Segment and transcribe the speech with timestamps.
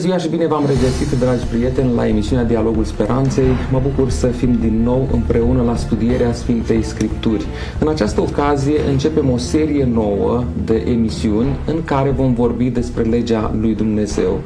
[0.00, 3.44] Bună ziua și bine v-am regăsit, dragi prieteni, la emisiunea Dialogul Speranței.
[3.72, 7.46] Mă bucur să fim din nou împreună la studierea Sfintei Scripturi.
[7.80, 13.54] În această ocazie începem o serie nouă de emisiuni în care vom vorbi despre legea
[13.60, 14.40] lui Dumnezeu.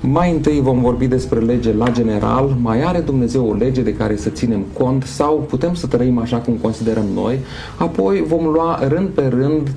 [0.00, 4.16] Mai întâi vom vorbi despre lege la general, mai are Dumnezeu o lege de care
[4.16, 7.38] să ținem cont sau putem să trăim așa cum considerăm noi,
[7.76, 9.68] apoi vom lua rând pe rând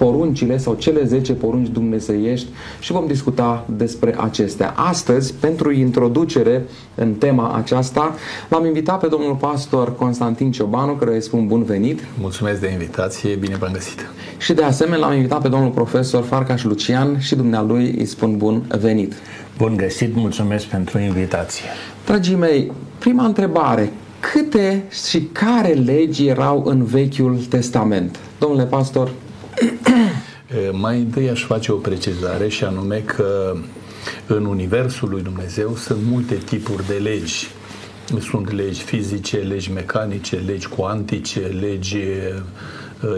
[0.00, 2.48] poruncile sau cele 10 porunci dumnezeiești
[2.80, 4.72] și vom discuta despre acestea.
[4.76, 6.64] Astăzi, pentru introducere
[6.94, 8.14] în tema aceasta,
[8.48, 12.00] l-am invitat pe domnul pastor Constantin Ciobanu, care îi spun bun venit.
[12.20, 14.10] Mulțumesc de invitație, bine v-am găsit.
[14.38, 18.62] Și de asemenea l-am invitat pe domnul profesor Farcaș Lucian și dumnealui îi spun bun
[18.78, 19.14] venit.
[19.58, 21.64] Bun găsit, mulțumesc pentru invitație.
[22.06, 28.18] Dragii mei, prima întrebare, câte și care legi erau în Vechiul Testament?
[28.38, 29.10] Domnule pastor,
[30.72, 33.56] Mai întâi aș face o precizare și anume că
[34.26, 37.48] în Universul lui Dumnezeu sunt multe tipuri de legi.
[38.20, 41.98] Sunt legi fizice, legi mecanice, legi cuantice, legi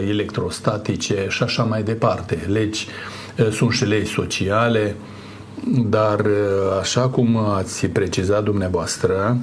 [0.07, 2.39] electrostatice și așa mai departe.
[2.47, 2.87] Legi,
[3.51, 4.95] sunt și legi sociale,
[5.85, 6.25] dar
[6.79, 9.37] așa cum ați precizat dumneavoastră,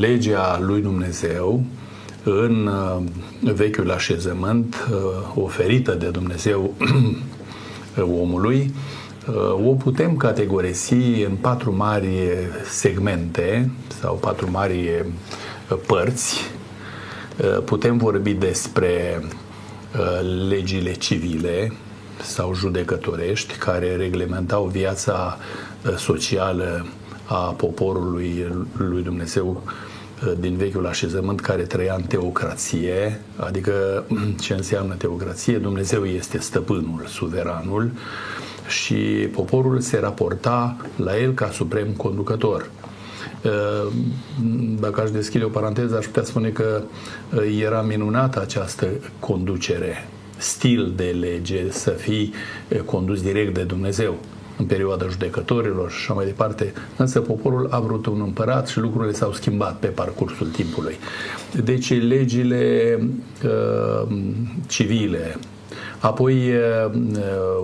[0.00, 1.64] legea lui Dumnezeu
[2.24, 4.98] în uh, vechiul așezământ uh,
[5.34, 6.74] oferită de Dumnezeu
[8.20, 8.74] omului,
[9.28, 10.94] uh, o putem categorisi
[11.28, 12.08] în patru mari
[12.70, 13.70] segmente
[14.00, 15.04] sau patru mari
[15.86, 16.40] părți.
[17.64, 19.24] Putem vorbi despre
[20.48, 21.72] legile civile
[22.22, 25.38] sau judecătorești care reglementau viața
[25.96, 26.86] socială
[27.26, 29.62] a poporului lui Dumnezeu
[30.40, 34.04] din vechiul așezământ care trăia în teocrație, adică
[34.40, 35.58] ce înseamnă teocrație?
[35.58, 37.90] Dumnezeu este stăpânul, suveranul
[38.68, 38.94] și
[39.32, 42.70] poporul se raporta la el ca suprem conducător.
[44.80, 46.82] Dacă aș deschide o paranteză, aș putea spune că
[47.60, 48.86] era minunată această
[49.18, 52.32] conducere, stil de lege, să fii
[52.84, 54.18] condus direct de Dumnezeu
[54.58, 59.12] în perioada judecătorilor și așa mai departe, însă poporul a vrut un împărat și lucrurile
[59.12, 60.96] s-au schimbat pe parcursul timpului.
[61.64, 62.98] Deci legile
[63.44, 64.16] uh,
[64.66, 65.36] civile,
[66.02, 66.92] Apoi, uh,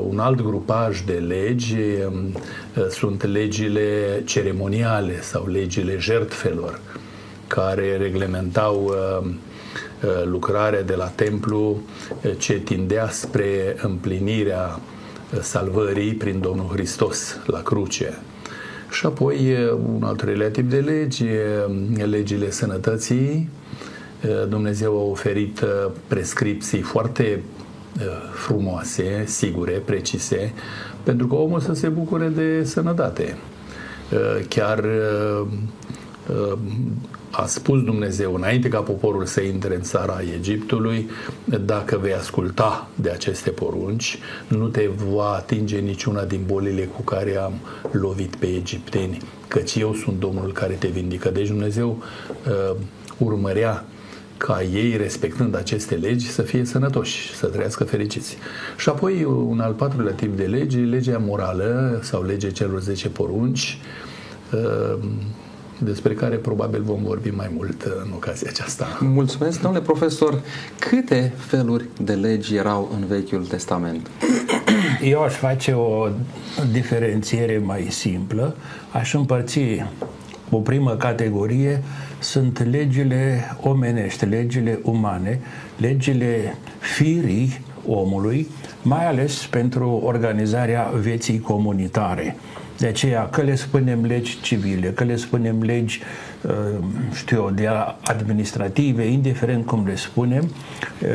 [0.08, 6.80] un alt grupaj de legi uh, sunt legile ceremoniale sau legile jertfelor,
[7.46, 9.30] care reglementau uh,
[10.24, 11.80] lucrarea de la templu
[12.38, 14.80] ce tindea spre împlinirea
[15.40, 18.18] salvării prin Domnul Hristos la cruce.
[18.90, 19.56] Și apoi
[19.96, 21.24] un al treilea tip de legi,
[22.10, 23.48] legile sănătății.
[24.48, 25.64] Dumnezeu a oferit
[26.06, 27.42] prescripții foarte
[28.32, 30.52] frumoase, sigure, precise,
[31.02, 33.36] pentru că omul să se bucure de sănătate.
[34.48, 34.84] Chiar
[37.30, 41.10] a spus Dumnezeu înainte ca poporul să intre în țara Egiptului,
[41.64, 44.18] dacă vei asculta de aceste porunci,
[44.48, 47.52] nu te va atinge niciuna din bolile cu care am
[47.90, 49.18] lovit pe egipteni,
[49.48, 51.30] căci eu sunt Domnul care te vindică.
[51.30, 52.02] Deci Dumnezeu
[52.46, 52.76] uh,
[53.18, 53.84] urmărea
[54.36, 58.36] ca ei, respectând aceste legi, să fie sănătoși, să trăiască fericiți.
[58.76, 63.78] Și apoi un al patrulea tip de lege, legea morală sau legea celor 10 porunci,
[64.52, 64.98] uh,
[65.78, 68.98] despre care probabil vom vorbi mai mult în ocazia aceasta.
[69.00, 70.42] Mulțumesc, domnule profesor.
[70.78, 74.10] Câte feluri de legi erau în Vechiul Testament?
[75.02, 76.08] Eu aș face o
[76.72, 78.54] diferențiere mai simplă.
[78.92, 79.60] Aș împărți
[80.50, 81.82] o primă categorie
[82.18, 85.40] sunt legile omenești, legile umane,
[85.76, 88.48] legile firii omului,
[88.82, 92.36] mai ales pentru organizarea vieții comunitare.
[92.78, 96.00] De aceea că le spunem legi civile, că le spunem legi,
[96.42, 96.52] uh,
[97.14, 97.68] știu eu, de
[98.02, 101.08] administrative, indiferent cum le spunem, uh,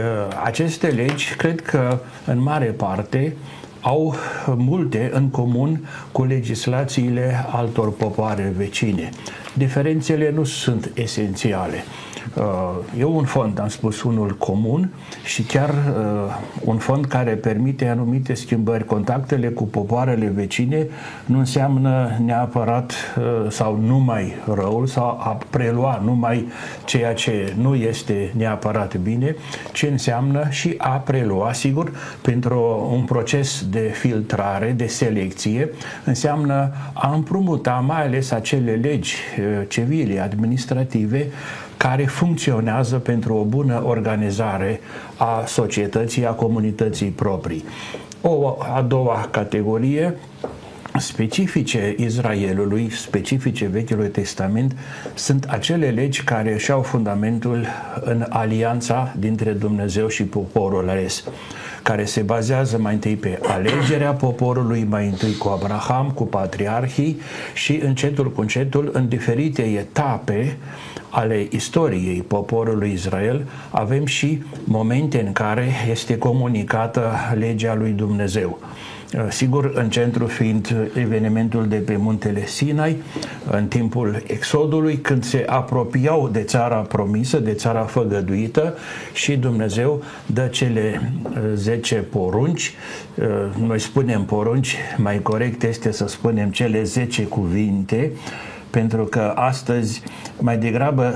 [0.43, 3.35] aceste legi cred că în mare parte
[3.81, 4.15] au
[4.57, 9.09] multe în comun cu legislațiile altor popoare vecine.
[9.53, 11.83] Diferențele nu sunt esențiale.
[12.35, 14.89] Uh, e un fond, am spus, unul comun
[15.23, 18.85] și chiar uh, un fond care permite anumite schimbări.
[18.85, 20.87] Contactele cu popoarele vecine
[21.25, 26.47] nu înseamnă neapărat uh, sau numai răul sau a prelua numai
[26.85, 29.35] ceea ce nu este neapărat bine,
[29.73, 31.91] ci înseamnă și a prelua, sigur,
[32.21, 35.69] pentru un proces de filtrare, de selecție,
[36.05, 39.15] înseamnă a împrumuta mai ales acele legi
[39.67, 41.27] civile, administrative,
[41.83, 44.79] care funcționează pentru o bună organizare
[45.17, 47.63] a societății, a comunității proprii.
[48.21, 50.15] O a doua categorie
[50.97, 54.75] specifice Israelului, specifice Vechiului Testament,
[55.13, 57.65] sunt acele legi care și-au fundamentul
[58.01, 61.23] în alianța dintre Dumnezeu și poporul ales
[61.83, 67.21] care se bazează mai întâi pe alegerea poporului, mai întâi cu Abraham, cu patriarhii
[67.53, 70.57] și încetul cu încetul, în diferite etape
[71.13, 78.59] ale istoriei poporului Israel, avem și momente în care este comunicată legea lui Dumnezeu.
[79.13, 82.97] Uh, sigur, în centru fiind evenimentul de pe muntele Sinai,
[83.51, 88.77] în timpul Exodului, când se apropiau de țara promisă, de țara făgăduită
[89.13, 91.11] și Dumnezeu dă cele
[91.53, 92.73] 10 uh, porunci.
[93.15, 93.25] Uh,
[93.67, 98.11] noi spunem porunci, mai corect este să spunem cele 10 cuvinte,
[98.73, 100.01] pentru că astăzi
[100.39, 101.13] mai degrabă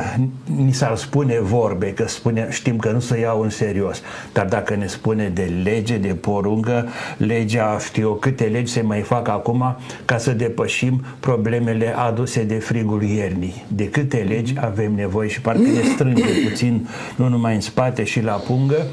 [0.55, 4.01] ni s-ar spune vorbe, că spune, știm că nu se iau în serios,
[4.33, 6.87] dar dacă ne spune de lege, de porungă,
[7.17, 12.55] legea, știu eu, câte legi se mai fac acum ca să depășim problemele aduse de
[12.55, 13.65] frigul iernii.
[13.67, 18.21] De câte legi avem nevoie și parcă ne strânge puțin, nu numai în spate și
[18.21, 18.85] la pungă,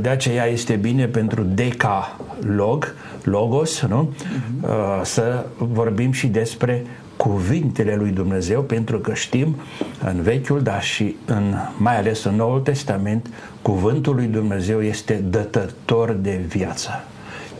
[0.00, 4.12] de aceea este bine pentru decalog, logos, nu?
[4.60, 5.04] Mhm.
[5.04, 6.84] Să vorbim și despre
[7.18, 9.56] cuvintele lui Dumnezeu, pentru că știm
[10.04, 13.26] în Vechiul, dar și în, mai ales în Noul Testament,
[13.62, 16.90] cuvântul lui Dumnezeu este dătător de viață.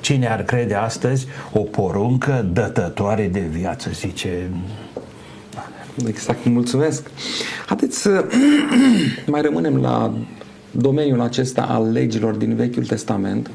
[0.00, 4.50] Cine ar crede astăzi o poruncă dătătoare de viață, zice
[6.06, 7.10] Exact, mulțumesc.
[7.66, 8.24] Haideți să
[9.26, 10.14] mai rămânem la
[10.70, 13.50] domeniul acesta al legilor din Vechiul Testament.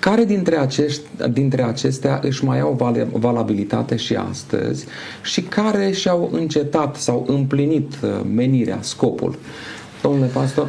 [0.00, 1.02] Care dintre, acești,
[1.32, 4.86] dintre acestea își mai au valabilitate și astăzi
[5.22, 9.38] și care și-au încetat sau împlinit uh, menirea, scopul?
[10.02, 10.68] Domnule pastor?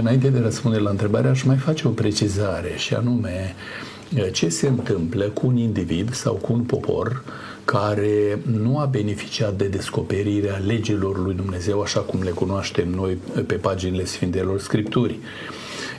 [0.00, 3.54] Înainte de răspunde la întrebare, aș mai face o precizare și anume
[4.16, 7.22] uh, ce se întâmplă cu un individ sau cu un popor
[7.64, 13.54] care nu a beneficiat de descoperirea legilor lui Dumnezeu așa cum le cunoaștem noi pe
[13.54, 15.20] paginile Sfintelor Scripturii.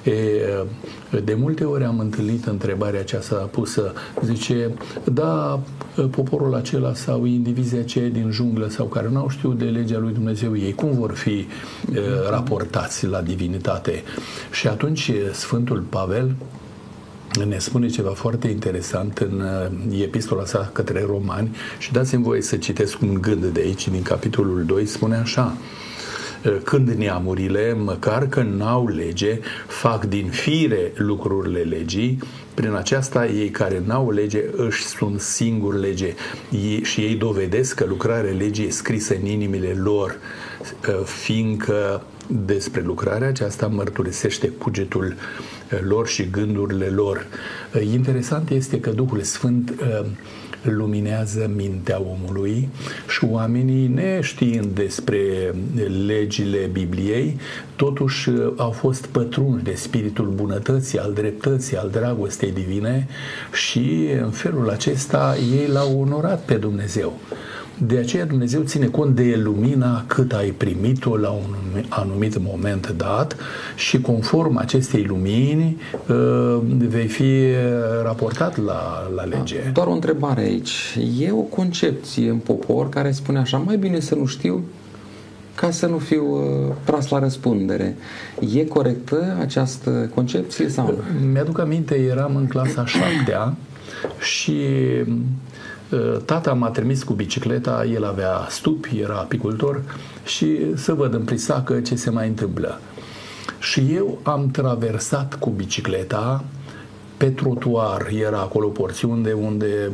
[0.06, 3.94] E, de multe ori am întâlnit întrebarea aceasta pusă,
[4.24, 4.72] zice,
[5.04, 5.60] da,
[6.12, 10.14] poporul acela sau indivizii aceia din junglă sau care nu au știut de legea lui
[10.14, 11.48] Dumnezeu, ei cum vor fi e,
[12.30, 14.04] raportați la divinitate?
[14.52, 16.36] Și atunci Sfântul Pavel
[17.48, 19.44] ne spune ceva foarte interesant în
[20.02, 24.64] epistola sa către romani și dați-mi voie să citesc un gând de aici, din capitolul
[24.66, 25.58] 2, spune așa,
[26.64, 32.20] când neamurile, măcar că n-au lege, fac din fire lucrurile legii,
[32.54, 36.14] prin aceasta ei care n-au lege își sunt singur lege
[36.52, 40.18] ei, și ei dovedesc că lucrarea legii e scrisă în inimile lor,
[40.88, 45.16] ă, fiindcă despre lucrarea aceasta mărturisește cugetul
[45.74, 47.26] ă, lor și gândurile lor.
[47.76, 49.74] Ă, interesant este că Duhul Sfânt
[50.72, 52.70] luminează mintea omului
[53.08, 55.20] și oamenii, neștiind despre
[56.06, 57.38] legile Bibliei,
[57.76, 63.08] totuși uh, au fost pătrunși de spiritul bunătății, al dreptății, al dragostei divine
[63.54, 67.20] și în felul acesta ei l-au onorat pe Dumnezeu.
[67.78, 73.36] De aceea Dumnezeu ține cont de lumina cât ai primit-o la un anumit moment dat
[73.76, 75.78] și conform acestei lumini
[76.08, 77.32] uh, vei fi
[78.04, 79.70] raportat la, la lege.
[79.74, 80.98] Doar o întrebare aici.
[81.20, 84.64] E o concepție în popor care spune așa, mai bine să nu știu
[85.56, 87.96] ca să nu fiu uh, tras la răspundere.
[88.54, 91.28] E corectă această concepție sau nu?
[91.32, 93.56] Mi-aduc aminte, eram în clasa șaptea
[94.20, 94.54] și
[95.08, 95.14] Uh,
[96.26, 99.82] tata m-a trimis cu bicicleta, el avea stupi, era apicultor
[100.26, 102.80] și să văd în prisacă ce se mai întâmplă.
[103.60, 106.44] Și eu am traversat cu bicicleta
[107.18, 109.92] pe trotuar, era acolo porțiune unde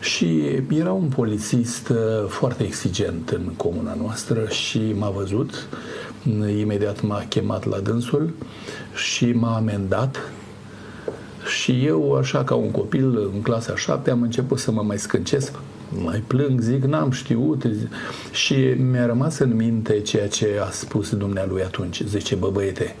[0.00, 1.96] și era un polițist uh,
[2.28, 5.68] foarte exigent în comuna noastră și m-a văzut,
[6.58, 8.32] imediat m-a chemat la dânsul
[8.94, 10.16] și m-a amendat
[11.46, 15.52] și eu, așa ca un copil în clasa 7, am început să mă mai scâncesc,
[16.02, 17.64] mai plâng, zic, n-am știut.
[18.32, 18.54] Și
[18.90, 22.02] mi-a rămas în minte ceea ce a spus dumnealui atunci.
[22.06, 22.96] Zice, bă băiete,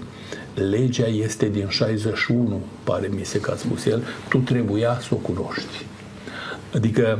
[0.54, 5.16] legea este din 61, pare mi se că a spus el, tu trebuia să o
[5.16, 5.84] cunoști.
[6.74, 7.18] Adică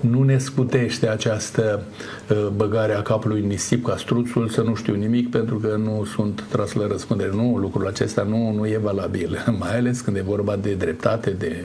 [0.00, 1.82] nu ne scutește această
[2.30, 6.04] uh, băgare a capului în nisip ca struțul să nu știu nimic pentru că nu
[6.04, 7.30] sunt tras la răspundere.
[7.34, 11.64] Nu, lucrul acesta nu, nu e valabil, mai ales când e vorba de dreptate, de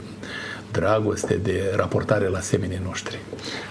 [0.79, 3.19] dragoste, de raportare la semenii noștri.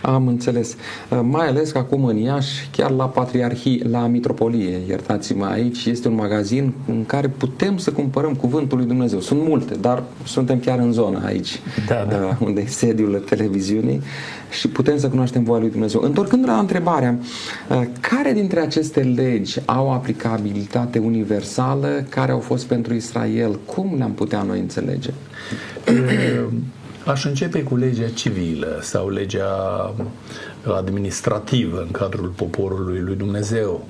[0.03, 0.77] Am înțeles.
[1.11, 6.09] Uh, mai ales că acum în Iași, chiar la Patriarhie, la Mitropolie, iertați-mă aici, este
[6.09, 9.21] un magazin în care putem să cumpărăm Cuvântul lui Dumnezeu.
[9.21, 12.17] Sunt multe, dar suntem chiar în zona aici, da, da.
[12.17, 14.03] Uh, unde e sediul televiziunii
[14.55, 16.01] și putem să cunoaștem voia lui Dumnezeu.
[16.01, 17.19] Întorcând la întrebarea,
[17.69, 23.59] uh, care dintre aceste legi au aplicabilitate universală, care au fost pentru Israel?
[23.67, 25.11] Cum le-am putea noi înțelege?
[27.05, 29.95] Aș începe cu legea civilă sau legea
[30.77, 33.87] administrativă în cadrul poporului lui Dumnezeu.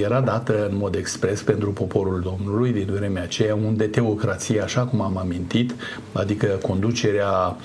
[0.00, 5.00] Era dată în mod expres pentru poporul Domnului din vremea aceea, unde teocrația, așa cum
[5.00, 5.74] am amintit,
[6.12, 7.56] adică conducerea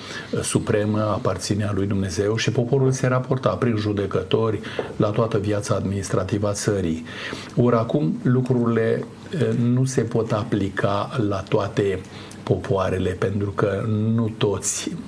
[0.42, 4.60] supremă aparținea lui Dumnezeu și poporul se raporta prin judecători
[4.96, 7.04] la toată viața administrativă a țării.
[7.56, 9.04] Ori acum lucrurile
[9.62, 12.00] nu se pot aplica la toate
[12.42, 13.84] popoarele, pentru că
[14.14, 14.98] nu toți uh,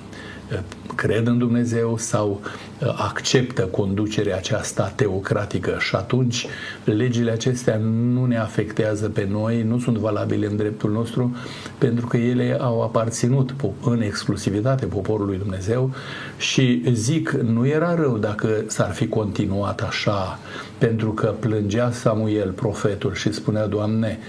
[0.95, 5.75] cred în Dumnezeu sau uh, acceptă conducerea aceasta teocratică.
[5.79, 6.45] Și atunci
[6.83, 7.77] legile acestea
[8.13, 11.35] nu ne afectează pe noi, nu sunt valabile în dreptul nostru
[11.77, 15.91] pentru că ele au aparținut în exclusivitate poporului Dumnezeu
[16.37, 20.39] și zic, nu era rău dacă s-ar fi continuat așa
[20.85, 24.19] pentru că plângea Samuel, profetul, și spunea, Doamne,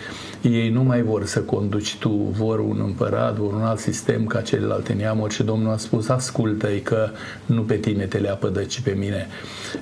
[0.43, 4.41] ei nu mai vor să conduci tu, vor un împărat, vor un alt sistem ca
[4.41, 7.09] celelalte neamuri și Domnul a spus, ascultă-i că
[7.47, 9.27] nu pe tine te leapădă, ci pe mine.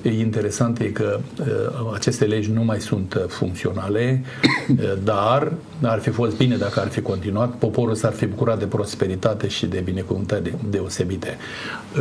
[0.03, 1.47] E interesant e că uh,
[1.95, 4.25] aceste legi nu mai sunt uh, funcționale,
[4.69, 5.53] uh, dar
[5.83, 9.67] ar fi fost bine dacă ar fi continuat, poporul s-ar fi bucurat de prosperitate și
[9.67, 11.37] de binecuvântări deosebite.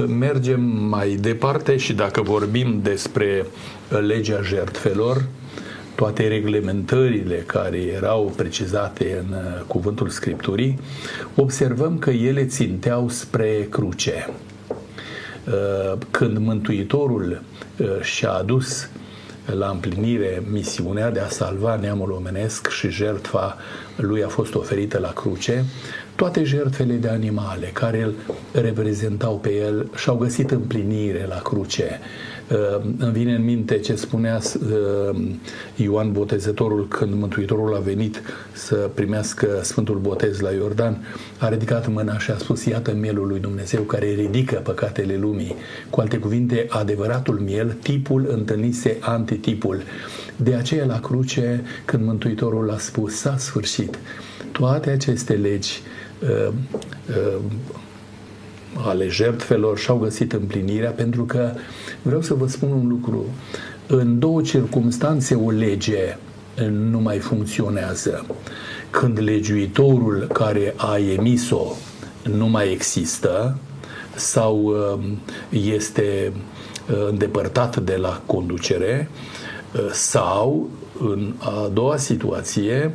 [0.08, 3.46] Mergem mai departe și dacă vorbim despre
[4.00, 5.26] legea jertfelor,
[5.96, 10.80] toate reglementările care erau precizate în uh, cuvântul Scripturii,
[11.36, 14.30] observăm că ele ținteau spre cruce.
[15.48, 17.42] Uh, când Mântuitorul
[17.78, 18.90] uh, și-a adus
[19.46, 23.58] la împlinire misiunea de a salva neamul omenesc și jertfa
[23.96, 25.66] lui a fost oferită la cruce,
[26.22, 28.14] toate jertfele de animale care îl
[28.62, 32.00] reprezentau pe el și-au găsit împlinire la cruce
[32.52, 35.22] Uh, îmi vine în minte ce spunea uh,
[35.76, 40.98] Ioan Botezătorul când Mântuitorul a venit să primească Sfântul Botez la Iordan,
[41.38, 45.56] a ridicat mâna și a spus, iată mielul lui Dumnezeu care ridică păcatele lumii.
[45.90, 49.82] Cu alte cuvinte, adevăratul miel, tipul întâlnise antitipul.
[50.36, 54.00] De aceea la cruce, când Mântuitorul a spus, s-a sfârșit,
[54.52, 55.82] toate aceste legi
[56.22, 56.54] uh,
[57.10, 57.42] uh,
[58.78, 61.52] ale jertfelor și-au găsit împlinirea, pentru că
[62.02, 63.26] vreau să vă spun un lucru.
[63.88, 66.18] În două circunstanțe o lege
[66.70, 68.26] nu mai funcționează.
[68.90, 71.76] Când legiuitorul care a emis-o
[72.24, 73.58] nu mai există
[74.16, 75.18] sau um,
[75.50, 76.32] este
[76.92, 79.10] uh, îndepărtat de la conducere
[79.76, 80.70] uh, sau
[81.04, 82.92] în a doua situație,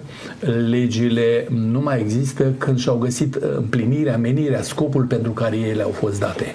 [0.69, 6.21] legile nu mai există când și-au găsit împlinirea, menirea, scopul pentru care ele au fost
[6.21, 6.55] date.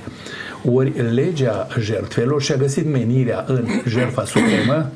[0.73, 4.89] Ori legea jertfelor și-a găsit menirea în jertfa supremă,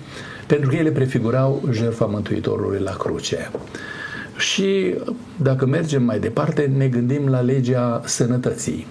[0.48, 3.52] pentru că ele prefigurau jertfa Mântuitorului la cruce.
[4.38, 4.96] Și
[5.36, 8.88] dacă mergem mai departe, ne gândim la legea sănătății.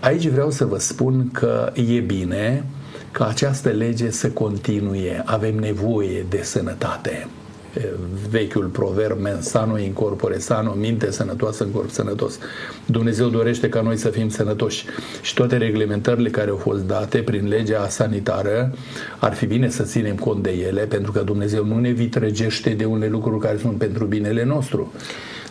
[0.00, 2.64] Aici vreau să vă spun că e bine
[3.10, 5.22] ca această lege să continue.
[5.24, 7.28] Avem nevoie de sănătate.
[8.30, 12.38] Vechiul proverb, mensano incorpore sano, minte sănătoasă în corp sănătos.
[12.86, 14.84] Dumnezeu dorește ca noi să fim sănătoși
[15.22, 18.74] și toate reglementările care au fost date prin legea sanitară
[19.18, 22.84] ar fi bine să ținem cont de ele, pentru că Dumnezeu nu ne vitregește de
[22.84, 24.92] unele lucruri care sunt pentru binele nostru.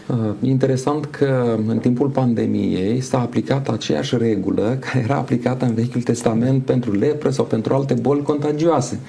[0.09, 6.01] Uh, interesant că în timpul pandemiei s-a aplicat aceeași regulă care era aplicată în Vechiul
[6.01, 8.99] Testament pentru lepră sau pentru alte boli contagioase.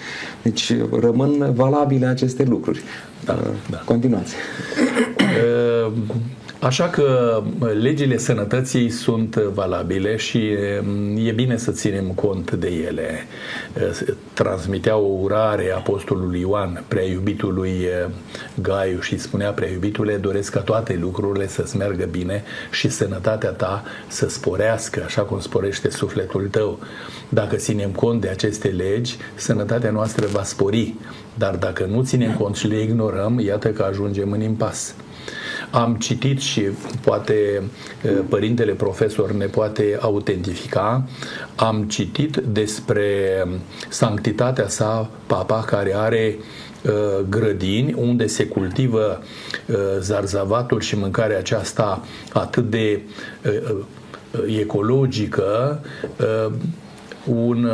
[0.43, 2.81] Deci rămân valabile aceste lucruri.
[3.25, 3.77] Da, uh, da.
[3.85, 4.35] Continuați.
[6.61, 7.43] Uh, Așa că
[7.81, 13.27] legile sănătății sunt valabile și mm, e bine să ținem cont de ele.
[14.33, 17.75] Transmitea o urare apostolului Ioan, prea iubitului
[18.55, 23.85] Gaiu și spunea prea iubitule, doresc ca toate lucrurile să-ți meargă bine și sănătatea ta
[24.09, 26.79] să sporească, așa cum sporește sufletul tău.
[27.29, 30.95] Dacă ținem cont de aceste legi, sănătatea noastră va spori,
[31.35, 34.95] dar dacă nu ținem cont și le ignorăm, iată că ajungem în impas.
[35.71, 36.63] Am citit și
[37.01, 37.63] poate
[38.29, 41.05] părintele profesor ne poate autentifica,
[41.57, 43.05] am citit despre
[43.89, 46.39] sanctitatea sa, papa, care are
[47.29, 49.23] grădini unde se cultivă
[49.99, 53.03] zarzavatul și mâncarea aceasta atât de
[54.59, 55.81] ecologică,
[57.25, 57.71] un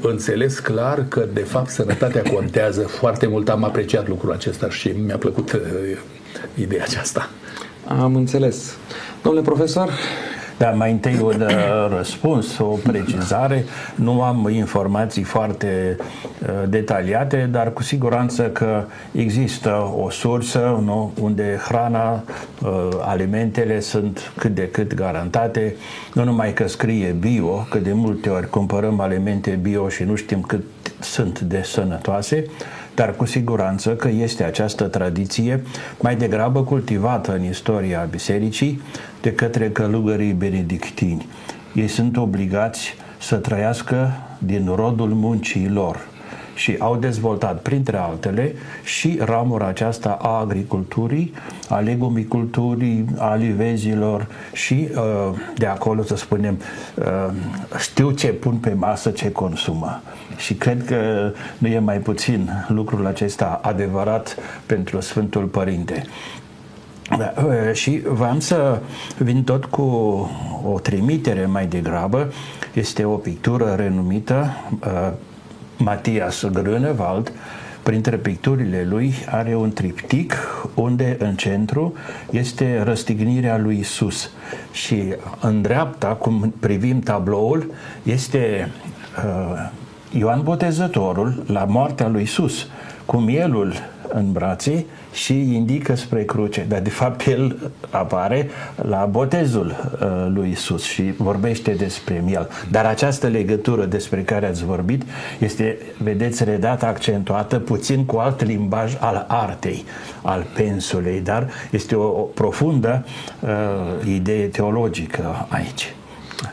[0.00, 3.48] înțeles clar că de fapt sănătatea contează foarte mult.
[3.48, 5.60] Am apreciat lucrul acesta și mi-a plăcut
[6.54, 7.30] ideea aceasta.
[7.86, 8.76] Am înțeles.
[9.22, 9.90] Domnule profesor,
[10.58, 13.64] da, mai întâi un uh, răspuns, o precizare.
[13.94, 21.60] Nu am informații foarte uh, detaliate, dar cu siguranță că există o sursă nu, unde
[21.68, 25.76] hrana, uh, alimentele sunt cât de cât garantate.
[26.12, 30.40] Nu numai că scrie bio, că de multe ori cumpărăm alimente bio și nu știm
[30.40, 30.64] cât
[31.00, 32.46] sunt de sănătoase,
[32.94, 35.62] dar cu siguranță că este această tradiție
[36.00, 38.80] mai degrabă cultivată în istoria bisericii
[39.20, 41.26] de către călugării benedictini.
[41.74, 46.13] Ei sunt obligați să trăiască din rodul muncii lor
[46.54, 51.32] și au dezvoltat, printre altele, și ramura aceasta a agriculturii,
[51.68, 56.58] a legumiculturii, a livezilor și uh, de acolo, să spunem,
[56.94, 57.04] uh,
[57.78, 60.02] știu ce pun pe masă, ce consumă.
[60.36, 66.04] Și cred că nu e mai puțin lucrul acesta adevărat pentru Sfântul Părinte.
[67.18, 68.80] Da, uh, și v-am să
[69.18, 69.82] vin tot cu
[70.64, 72.32] o trimitere mai degrabă.
[72.72, 74.56] Este o pictură renumită
[75.84, 77.32] Matias Grönewald,
[77.82, 80.34] printre picturile lui, are un triptic
[80.74, 81.94] unde în centru
[82.30, 84.30] este răstignirea lui Isus
[84.72, 87.72] și în dreapta, cum privim tabloul,
[88.02, 88.70] este
[89.24, 89.70] uh,
[90.18, 92.66] Ioan Botezătorul la moartea lui Isus,
[93.04, 93.72] cu mielul
[94.08, 100.50] în brațe și indică spre cruce, dar de fapt el apare la botezul uh, lui
[100.50, 102.48] Isus și vorbește despre miel.
[102.70, 105.02] Dar această legătură despre care ați vorbit
[105.38, 109.84] este, vedeți, redată, accentuată puțin cu alt limbaj al artei,
[110.22, 113.04] al pensulei, dar este o, o profundă
[113.40, 113.50] uh,
[114.14, 115.94] idee teologică aici.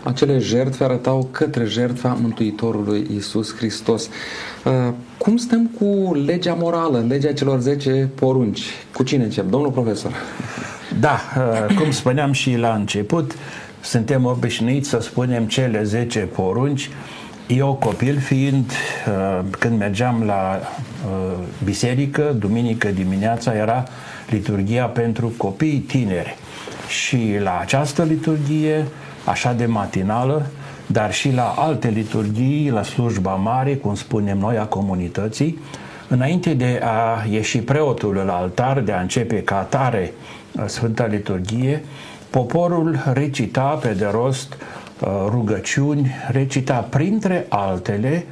[0.04, 4.10] Acele jertfe arătau către jertfa Mântuitorului Isus Hristos.
[4.66, 8.62] Uh, cum stăm cu legea morală, legea celor 10 porunci?
[8.94, 9.50] Cu cine încep?
[9.50, 10.12] Domnul profesor.
[11.00, 13.36] Da, uh, cum spuneam și la început,
[13.82, 16.90] suntem obișnuiți să spunem cele 10 porunci.
[17.48, 18.72] Eu, copil fiind,
[19.08, 20.60] uh, când mergeam la
[21.64, 23.84] biserică, duminică dimineața, era
[24.30, 26.36] liturgia pentru copii tineri.
[26.88, 28.88] Și la această liturgie,
[29.26, 30.46] așa de matinală,
[30.86, 35.60] dar și la alte liturghii, la slujba mare, cum spunem noi, a comunității,
[36.08, 40.14] înainte de a ieși preotul la altar, de a începe ca atare
[40.52, 41.84] uh, Sfânta Liturghie,
[42.30, 48.26] poporul recita pe de rost uh, rugăciuni, recita printre altele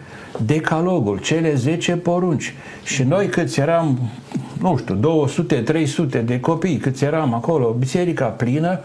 [0.45, 2.53] decalogul, cele 10 porunci.
[2.83, 3.99] Și noi câți eram,
[4.59, 5.25] nu știu,
[6.19, 8.79] 200-300 de copii, câți eram acolo, biserica plină,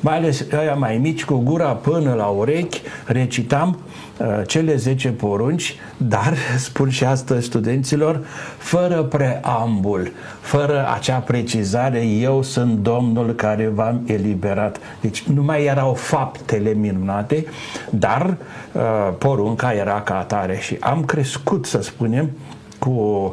[0.00, 3.78] mai ales aia mai mici, cu gura până la urechi, recitam
[4.18, 6.34] uh, cele 10 porunci, dar,
[6.66, 8.24] spun și astăzi studenților,
[8.58, 14.78] fără preambul, fără acea precizare, eu sunt Domnul care v-am eliberat.
[15.00, 17.44] Deci nu mai erau faptele minunate,
[17.90, 18.36] dar
[18.72, 18.82] uh,
[19.18, 22.30] porunca era ca atare și am crescut, să spunem,
[22.78, 23.32] cu uh,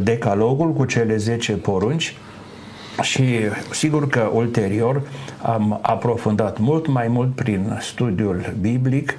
[0.00, 2.16] decalogul, cu cele 10 porunci,
[3.02, 3.24] și
[3.70, 5.02] sigur că ulterior
[5.42, 9.10] am aprofundat mult mai mult prin studiul biblic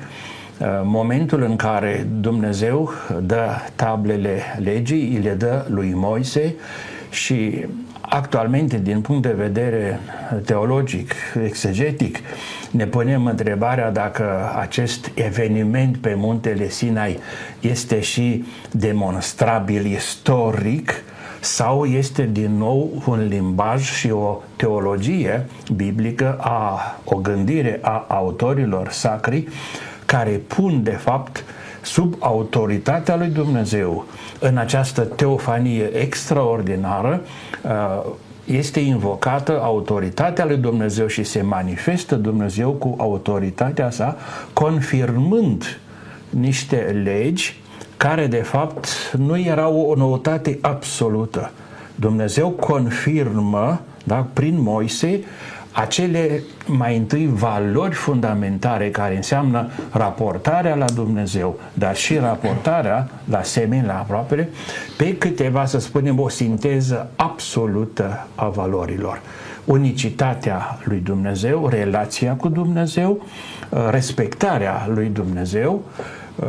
[0.59, 6.55] uh, momentul în care Dumnezeu dă tablele legii, îi le dă lui Moise
[7.09, 7.65] și
[8.09, 9.99] actualmente, din punct de vedere
[10.45, 12.19] teologic, exegetic,
[12.71, 17.19] ne punem întrebarea dacă acest eveniment pe muntele Sinai
[17.59, 21.03] este și demonstrabil istoric
[21.39, 28.89] sau este din nou un limbaj și o teologie biblică, a, o gândire a autorilor
[28.89, 29.47] sacri
[30.05, 31.43] care pun de fapt
[31.81, 34.05] sub autoritatea lui Dumnezeu
[34.39, 37.46] în această teofanie extraordinară uh,
[38.45, 44.17] este invocată autoritatea lui Dumnezeu și se manifestă Dumnezeu cu autoritatea sa,
[44.53, 45.79] confirmând
[46.29, 47.59] niște legi
[47.97, 51.51] care de fapt nu era o noutate absolută.
[51.95, 55.23] Dumnezeu confirmă da, prin Moise
[55.79, 63.85] acele mai întâi valori fundamentare care înseamnă raportarea la Dumnezeu, dar și raportarea la semeni,
[63.85, 64.49] la aproapele,
[64.97, 69.21] pe câteva, să spunem, o sinteză absolută a valorilor.
[69.65, 73.25] Unicitatea lui Dumnezeu, relația cu Dumnezeu,
[73.89, 75.83] respectarea lui Dumnezeu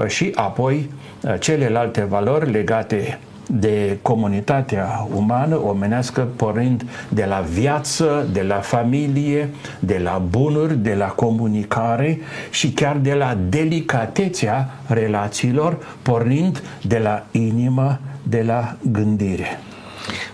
[0.06, 0.88] și apoi
[1.24, 3.18] Uh, celelalte valori legate
[3.50, 10.94] de comunitatea umană omenească pornind de la viață, de la familie, de la bunuri, de
[10.94, 12.18] la comunicare
[12.50, 19.60] și chiar de la delicatețea relațiilor, pornind de la inimă, de la gândire.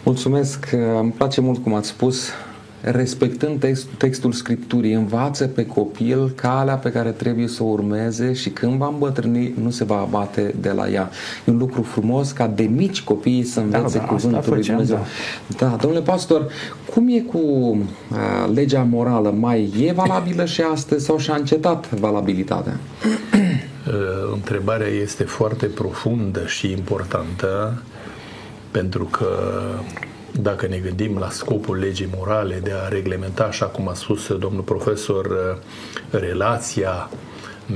[0.04, 0.68] Mulțumesc,
[1.00, 2.30] îmi place mult cum ați spus
[2.84, 8.50] respectând text, textul Scripturii, învață pe copil calea pe care trebuie să o urmeze și
[8.50, 11.10] când va îmbătrâni, nu se va abate de la ea.
[11.46, 14.62] E un lucru frumos ca de mici copii să da, învețe da, da, cuvântul lui
[14.62, 15.06] Dumnezeu.
[15.56, 15.66] Da.
[15.66, 16.46] da, domnule pastor,
[16.94, 19.34] cum e cu uh, legea morală?
[19.38, 22.78] Mai e valabilă și astăzi sau și-a încetat valabilitatea?
[23.86, 27.82] Uh, întrebarea este foarte profundă și importantă
[28.70, 29.28] pentru că
[30.40, 34.62] dacă ne gândim la scopul legii morale de a reglementa, așa cum a spus domnul
[34.62, 35.58] profesor,
[36.10, 37.10] relația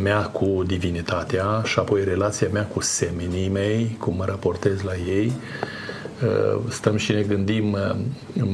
[0.02, 5.32] mea cu divinitatea și apoi relația mea cu semenii mei, cum mă raportez la ei,
[6.68, 7.76] stăm și ne gândim,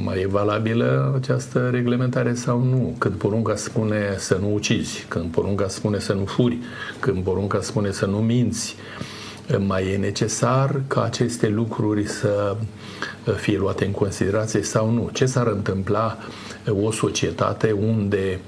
[0.03, 2.95] mai e valabilă această reglementare sau nu?
[2.99, 6.59] Când porunca spune să nu ucizi, când porunca spune să nu furi,
[7.01, 8.77] când porunca spune să nu minți,
[9.59, 12.57] mai e necesar ca aceste lucruri să
[13.37, 15.11] fie luate în considerație sau nu.
[15.13, 16.19] Ce s-ar întâmpla
[16.71, 18.41] o societate unde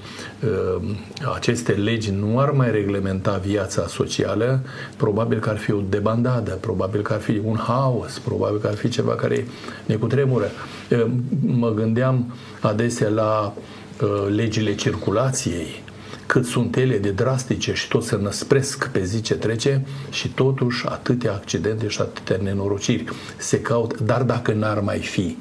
[0.43, 0.89] uh,
[1.35, 4.59] aceste legi nu ar mai reglementa viața socială,
[4.97, 8.75] probabil că ar fi o debandadă, probabil că ar fi un haos, probabil că ar
[8.75, 9.47] fi ceva care
[9.85, 10.49] ne cutremură.
[10.91, 11.05] Uh,
[11.45, 13.53] mă gândeam adesea la
[14.01, 15.83] uh, legile circulației,
[16.27, 20.85] cât sunt ele de drastice și tot se năspresc pe zi ce trece și totuși
[20.87, 23.05] atâtea accidente și atâtea nenorociri
[23.37, 25.37] se caut, dar dacă n-ar mai fi,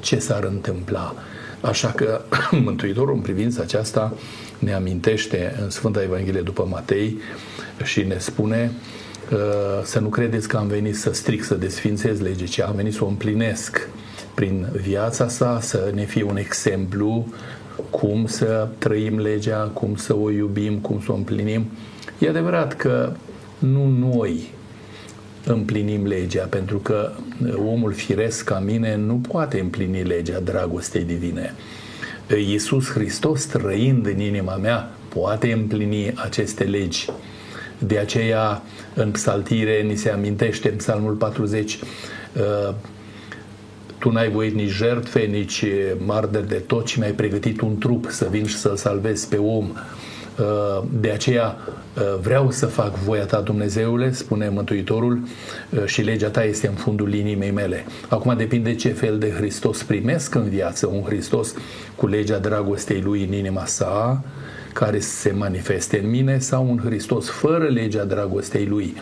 [0.00, 1.14] ce s-ar întâmpla?
[1.60, 2.20] Așa că
[2.64, 4.14] Mântuitorul în privința aceasta
[4.58, 7.18] ne amintește în Sfânta Evanghelie după Matei
[7.84, 8.72] și ne spune
[9.32, 9.38] uh,
[9.84, 13.04] să nu credeți că am venit să stric, să desfințez lege, ci am venit să
[13.04, 13.88] o împlinesc
[14.34, 17.26] prin viața sa, să ne fie un exemplu
[17.90, 21.66] cum să trăim legea, cum să o iubim, cum să o împlinim.
[22.18, 23.12] E adevărat că
[23.58, 24.50] nu noi
[25.44, 27.12] împlinim legea, pentru că
[27.56, 31.54] omul firesc ca mine nu poate împlini legea dragostei divine.
[32.36, 37.06] Iisus Hristos, trăind în inima mea, poate împlini aceste legi.
[37.78, 38.62] De aceea,
[38.94, 41.78] în psaltire, ni se amintește în psalmul 40,
[44.06, 45.64] tu n-ai voit nici jertfe, nici
[45.98, 49.70] marder de tot, ci mi-ai pregătit un trup să vin și să-l salvezi pe om.
[50.38, 55.20] Uh, de aceea uh, vreau să fac voia ta, Dumnezeule, spune Mântuitorul,
[55.70, 57.84] uh, și legea ta este în fundul inimii mele.
[58.08, 61.54] Acum depinde ce fel de Hristos primesc în viață, un Hristos
[61.96, 64.24] cu legea dragostei lui în inima sa,
[64.72, 68.96] care se manifeste în mine, sau un Hristos fără legea dragostei lui.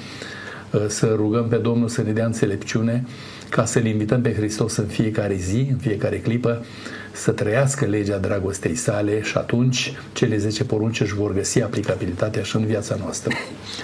[0.88, 3.04] Să rugăm pe Domnul să ne dea înțelepciune
[3.48, 6.64] ca să-L invităm pe Hristos în fiecare zi, în fiecare clipă,
[7.12, 12.56] să trăiască legea dragostei sale și atunci cele 10 porunci își vor găsi aplicabilitatea și
[12.56, 13.34] în viața noastră.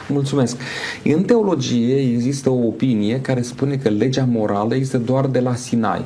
[0.08, 0.56] Mulțumesc.
[1.04, 6.04] În teologie există o opinie care spune că legea morală este doar de la Sinai.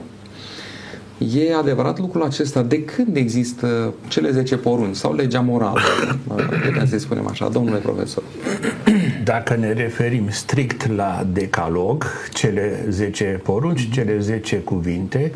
[1.19, 2.63] E adevărat lucrul acesta?
[2.63, 5.81] De când există cele 10 porunci sau legea morală?
[6.67, 8.23] Putem să spunem așa, domnule profesor.
[9.25, 15.33] Dacă ne referim strict la decalog, cele 10 porunci, cele 10 cuvinte,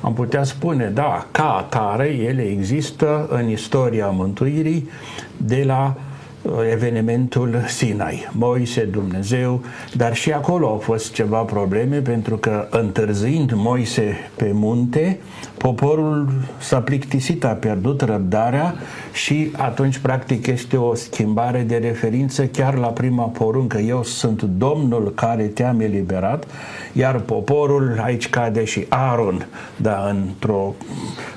[0.00, 4.88] am putea spune, da, ca atare, ele există în istoria mântuirii
[5.36, 5.96] de la
[6.42, 9.62] uh, evenimentul Sinai, Moise, Dumnezeu,
[9.94, 15.18] dar și acolo au fost ceva probleme pentru că întârziind Moise pe munte,
[15.62, 18.74] poporul s-a plictisit, a pierdut răbdarea
[19.12, 23.78] și atunci practic este o schimbare de referință chiar la prima poruncă.
[23.78, 26.46] Eu sunt Domnul care te-am eliberat,
[26.92, 29.46] iar poporul, aici cade și Aaron,
[29.76, 30.74] da, într-o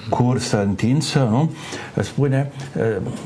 [0.09, 1.51] cursă întinsă, nu?
[2.01, 2.51] Spune,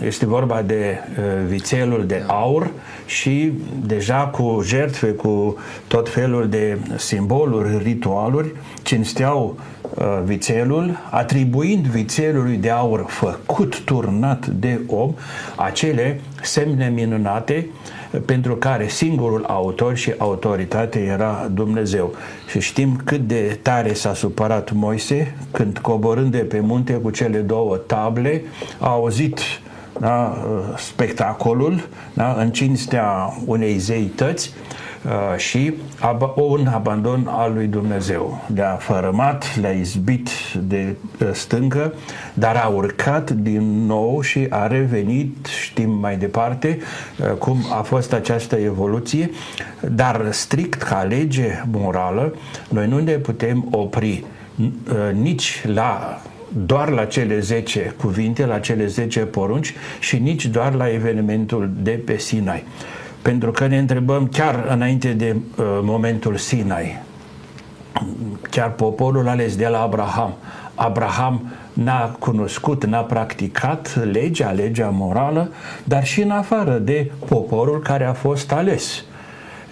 [0.06, 1.00] este vorba de
[1.48, 2.72] vițelul de aur
[3.06, 3.52] și
[3.86, 5.58] deja cu jertfe, cu
[5.88, 9.77] tot felul de simboluri, ritualuri, cinsteau Uh,
[10.24, 15.14] vițelul, atribuind vițelului de aur făcut turnat de om
[15.56, 17.68] acele semne minunate
[18.26, 22.16] pentru care singurul autor și autoritate era Dumnezeu.
[22.50, 27.38] Și știm cât de tare s-a supărat Moise când coborând de pe munte cu cele
[27.38, 28.42] două table
[28.80, 29.40] a auzit
[30.00, 34.87] da, uh, spectacolul da, în cinstea unei zeități uh,
[35.38, 35.74] și
[36.36, 38.46] un abandon al lui Dumnezeu.
[38.56, 40.30] Le-a fărămat, le-a izbit
[40.68, 41.94] de uh, stâncă,
[42.34, 46.80] dar a urcat din nou și a revenit, știm mai departe
[47.38, 49.32] cum a fost această evoluție,
[49.92, 52.36] dar strict ca lege morală,
[52.70, 54.24] noi nu ne putem opri
[55.14, 56.22] nici la
[56.66, 61.92] doar la cele 10 cuvinte, la cele 10 porunci și nici doar la evenimentul de
[62.06, 62.64] pe Sinai.
[63.28, 66.98] Pentru că ne întrebăm chiar înainte de uh, momentul Sinai,
[68.50, 70.34] chiar poporul ales de la Abraham,
[70.76, 75.52] Abraham n-a cunoscut, n-a practicat legea, legea morală,
[75.84, 79.04] dar și în afară de poporul care a fost ales.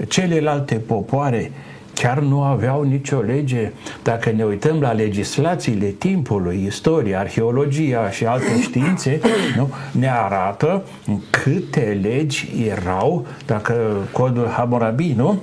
[0.08, 1.52] Celelalte popoare
[1.96, 3.72] chiar nu aveau nicio lege.
[4.04, 9.20] Dacă ne uităm la legislațiile timpului, istoria, arheologia și alte științe,
[9.56, 10.84] nu, ne arată
[11.30, 13.74] câte legi erau, dacă
[14.12, 15.40] codul Hammurabi, nu?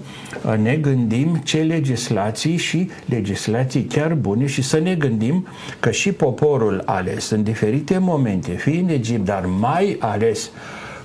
[0.63, 5.47] Ne gândim ce legislații și legislații chiar bune și să ne gândim
[5.81, 10.51] că și poporul ales în diferite momente, fie în Egipt, dar mai ales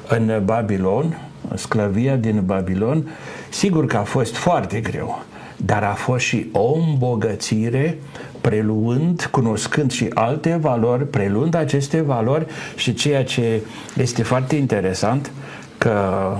[0.07, 3.09] în Babilon, sclavia din Babilon,
[3.49, 5.25] sigur că a fost foarte greu
[5.57, 7.97] dar a fost și o îmbogățire
[8.41, 13.61] preluând, cunoscând și alte valori, preluând aceste valori și ceea ce
[13.97, 15.31] este foarte interesant,
[15.77, 15.91] că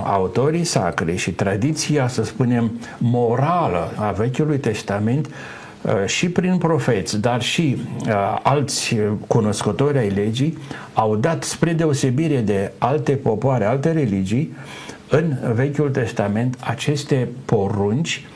[0.04, 7.42] autorii sacri și tradiția, să spunem, morală a Vechiului Testament uh, și prin profeți, dar
[7.42, 7.76] și
[8.06, 10.58] uh, alți cunoscători ai legii
[10.92, 14.56] au dat spre deosebire de alte popoare, alte religii,
[15.10, 18.26] în Vechiul Testament aceste porunci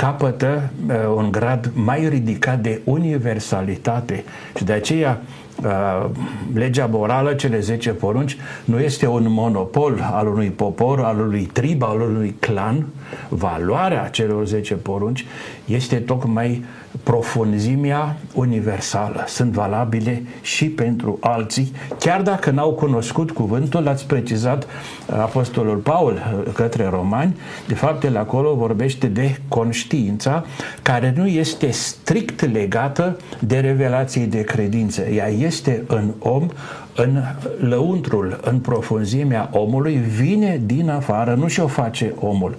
[0.00, 4.24] capătă uh, un grad mai ridicat de universalitate
[4.56, 5.22] și de aceea
[5.64, 6.10] uh,
[6.54, 11.82] legea morală, cele 10 porunci, nu este un monopol al unui popor, al unui trib,
[11.82, 12.86] al unui clan.
[13.28, 15.26] Valoarea celor 10 porunci
[15.64, 16.64] este tocmai
[17.02, 19.24] profunzimea universală.
[19.26, 26.12] Sunt valabile și pentru alții, chiar dacă n-au cunoscut cuvântul, l-ați precizat uh, Apostolul Paul
[26.12, 30.44] uh, către romani, de fapt el acolo vorbește de conștiința
[30.82, 35.02] care nu este strict legată de revelații de credință.
[35.02, 36.48] Ea este în om,
[36.96, 37.22] în
[37.60, 42.54] lăuntrul, în profunzimea omului, vine din afară, nu și-o face omul.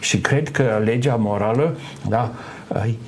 [0.00, 1.76] Și cred că legea morală,
[2.08, 2.32] da,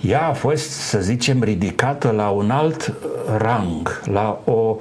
[0.01, 2.95] ea a fost, să zicem, ridicată la un alt
[3.39, 4.77] rang, la o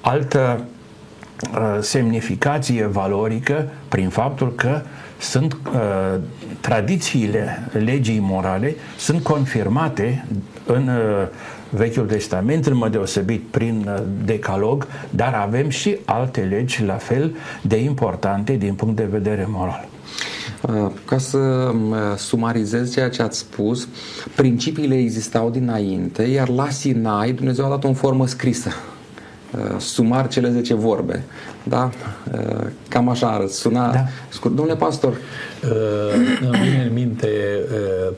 [0.00, 0.64] altă
[1.54, 4.80] uh, semnificație valorică prin faptul că
[5.18, 6.20] sunt uh,
[6.60, 10.26] tradițiile legii morale sunt confirmate
[10.66, 11.26] în uh,
[11.70, 17.36] Vechiul Testament, în mod deosebit prin uh, decalog, dar avem și alte legi la fel
[17.62, 19.88] de importante din punct de vedere moral.
[20.68, 23.88] Uh, ca să uh, sumarizez ceea ce ați spus,
[24.36, 28.70] principiile existau dinainte, iar la Sinai Dumnezeu a dat o formă scrisă.
[29.54, 31.24] Uh, sumar cele 10 vorbe.
[31.62, 31.90] Da?
[32.88, 34.04] Cam așa ar suna da.
[34.28, 34.54] scurt.
[34.54, 35.16] Domnule pastor.
[36.40, 37.28] Îmi vine în minte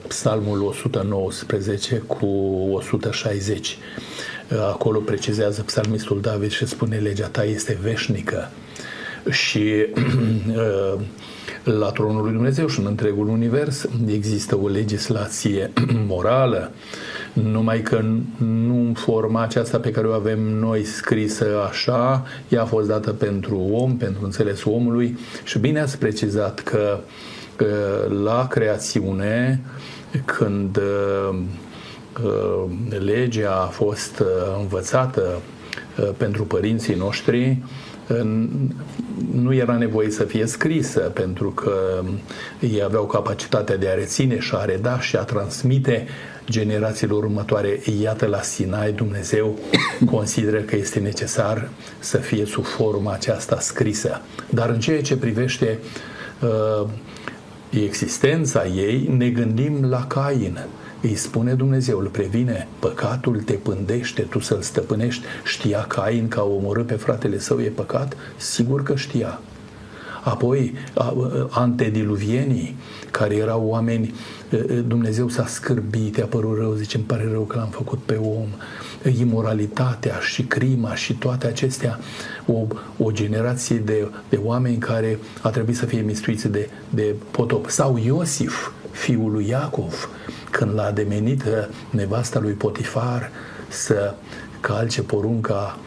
[0.09, 2.27] psalmul 119 cu
[2.73, 3.79] 160.
[4.71, 8.51] Acolo precizează psalmistul David și spune legea ta este veșnică
[9.31, 9.87] și
[11.65, 15.73] la tronul lui Dumnezeu și în întregul univers există o legislație
[16.09, 16.71] morală,
[17.33, 18.05] numai că
[18.39, 23.13] nu în forma aceasta pe care o avem noi scrisă așa, ea a fost dată
[23.13, 26.99] pentru om, pentru înțelesul omului și bine ați precizat că,
[27.57, 27.67] că
[28.25, 29.61] la creațiune,
[30.25, 31.39] când uh,
[32.99, 34.27] legea a fost uh,
[34.61, 35.41] învățată
[35.99, 37.63] uh, pentru părinții noștri,
[39.33, 42.03] nu era nevoie să fie scrisă, pentru că
[42.61, 46.07] ei aveau capacitatea de a reține și a reda și a transmite
[46.51, 47.81] generațiilor următoare.
[48.03, 49.59] Iată, la Sinai Dumnezeu
[50.11, 54.21] consideră că este necesar să fie sub forma aceasta scrisă.
[54.51, 55.79] Dar în ceea ce privește
[56.41, 56.89] uh,
[57.71, 60.67] existența ei, ne gândim la Cain
[61.07, 65.25] îi spune Dumnezeu, îl previne, păcatul te pândește, tu să-l stăpânești.
[65.45, 68.17] Știa Cain că a omorât pe fratele său e păcat?
[68.37, 69.41] Sigur că știa.
[70.23, 70.75] Apoi,
[71.51, 72.77] antediluvienii,
[73.11, 74.15] care erau oameni,
[74.87, 78.49] Dumnezeu s-a scârbit, a părut rău, zice, îmi pare rău că l-am făcut pe om.
[79.19, 81.99] Imoralitatea și crima și toate acestea,
[82.47, 82.67] o,
[82.99, 87.69] o generație de, de oameni care a trebuit să fie mistuiți de, de potop.
[87.71, 90.09] Sau Iosif, fiul lui Iacov,
[90.51, 91.43] când l-a demenit
[91.91, 93.31] nevasta lui Potifar
[93.69, 94.15] să
[94.61, 95.79] calce porunca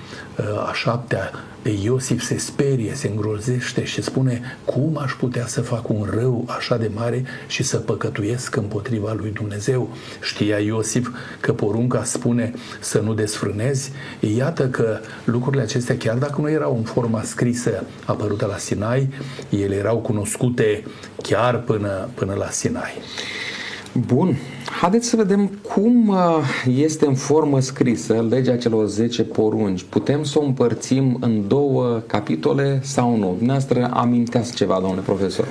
[0.67, 1.31] a șaptea,
[1.69, 6.77] Iosif se sperie, se îngrozește și spune cum aș putea să fac un rău așa
[6.77, 9.89] de mare și să păcătuiesc împotriva lui Dumnezeu.
[10.21, 13.91] Știa Iosif că porunca spune să nu desfrânezi.
[14.19, 19.09] Iată că lucrurile acestea, chiar dacă nu erau în forma scrisă apărută la Sinai,
[19.49, 20.83] ele erau cunoscute
[21.21, 22.91] chiar până, până la Sinai.
[23.93, 24.37] Bun.
[24.71, 26.17] Haideți să vedem cum uh,
[26.75, 29.83] este în formă scrisă legea celor 10 porunci.
[29.83, 33.27] Putem să o împărțim în două capitole sau nu?
[33.37, 35.47] Dumneavoastră aminteați ceva, domnule profesor.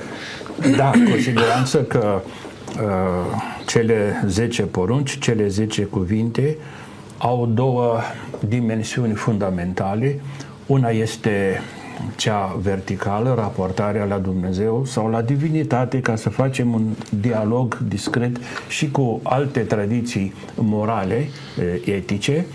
[0.75, 2.21] Da, cu siguranță că
[2.81, 6.57] uh, cele 10 porunci, cele 10 cuvinte
[7.17, 7.99] au două
[8.47, 10.19] dimensiuni fundamentale.
[10.65, 11.61] Una este
[12.15, 18.91] cea verticală, raportarea la Dumnezeu sau la divinitate ca să facem un dialog discret și
[18.91, 21.27] cu alte tradiții morale,
[21.85, 22.45] etice,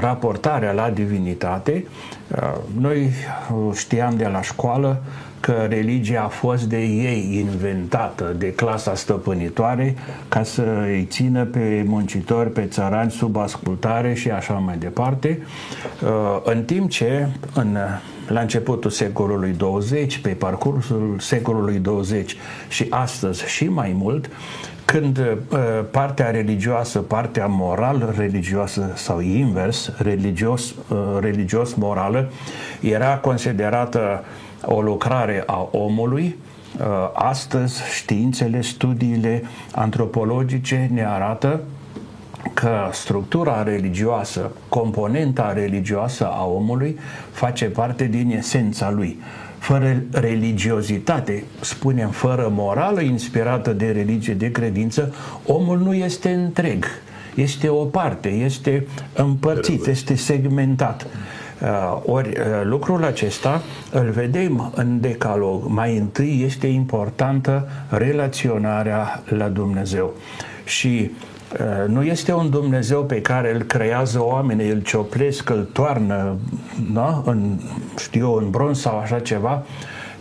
[0.00, 1.86] raportarea la divinitate.
[2.80, 3.10] Noi
[3.74, 5.02] știam de la școală
[5.40, 9.94] că religia a fost de ei inventată, de clasa stăpânitoare,
[10.28, 15.38] ca să îi țină pe muncitori, pe țărani sub ascultare și așa mai departe,
[16.44, 17.76] în timp ce în
[18.28, 22.36] la începutul secolului 20, pe parcursul secolului 20
[22.68, 24.30] și astăzi și mai mult,
[24.84, 25.58] când uh,
[25.90, 32.30] partea religioasă, partea moral religioasă sau invers, religios, uh, religios morală,
[32.80, 34.24] era considerată
[34.64, 36.36] o lucrare a omului,
[36.78, 41.60] uh, astăzi științele, studiile antropologice ne arată
[42.54, 46.98] că structura religioasă, componenta religioasă a omului
[47.30, 49.20] face parte din esența lui.
[49.58, 55.14] Fără religiozitate, spunem, fără morală inspirată de religie, de credință,
[55.46, 56.84] omul nu este întreg.
[57.34, 61.06] Este o parte, este împărțit, este segmentat.
[61.62, 65.62] Uh, ori uh, lucrul acesta îl vedem în decalog.
[65.66, 70.14] Mai întâi este importantă relaționarea la Dumnezeu.
[70.64, 71.35] Și Uh,
[71.86, 76.36] nu este un Dumnezeu pe care îl creează oamenii, îl cioplesc, îl toarnă
[76.92, 77.22] da?
[77.26, 77.58] în,
[77.98, 79.62] știu în bronz sau așa ceva.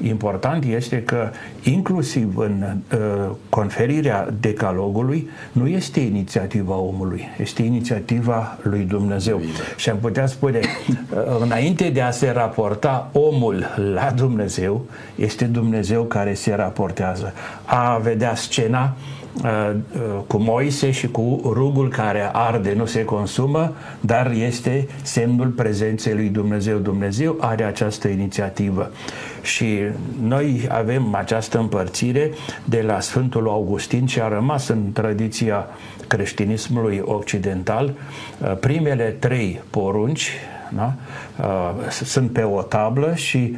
[0.04, 1.30] Important este că
[1.64, 9.38] inclusiv în uh, conferirea decalogului nu este inițiativa omului, este inițiativa lui Dumnezeu.
[9.38, 9.52] Bine.
[9.76, 10.98] Și am putea spune, uh,
[11.42, 14.86] înainte de a se raporta omul la Dumnezeu,
[15.16, 17.34] este Dumnezeu care se raportează.
[17.66, 19.25] A vedea scena Uh, uh,
[20.28, 26.30] cu Moise și cu rugul care arde, nu se consumă, dar este semnul prezenței lui
[26.30, 26.78] Dumnezeu.
[26.78, 28.92] Dumnezeu are această inițiativă.
[29.42, 29.80] Și
[30.22, 32.32] noi avem această împărțire
[32.66, 35.68] de la Sfântul Augustin și a rămas în tradiția
[36.08, 37.94] creștinismului occidental.
[38.40, 40.32] Uh, primele trei porunci
[40.70, 40.94] da?
[41.90, 43.56] sunt pe o tablă și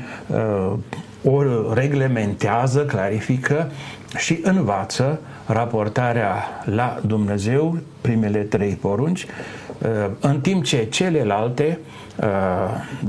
[1.23, 3.71] o reglementează, clarifică
[4.17, 9.87] și învață raportarea la Dumnezeu, primele trei porunci, uh,
[10.19, 11.79] în timp ce celelalte
[12.15, 12.25] uh,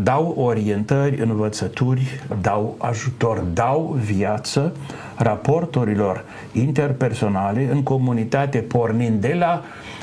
[0.02, 4.72] dau orientări, învățături, dau ajutor, dau viață
[5.16, 9.62] raporturilor interpersonale în comunitate, pornind de la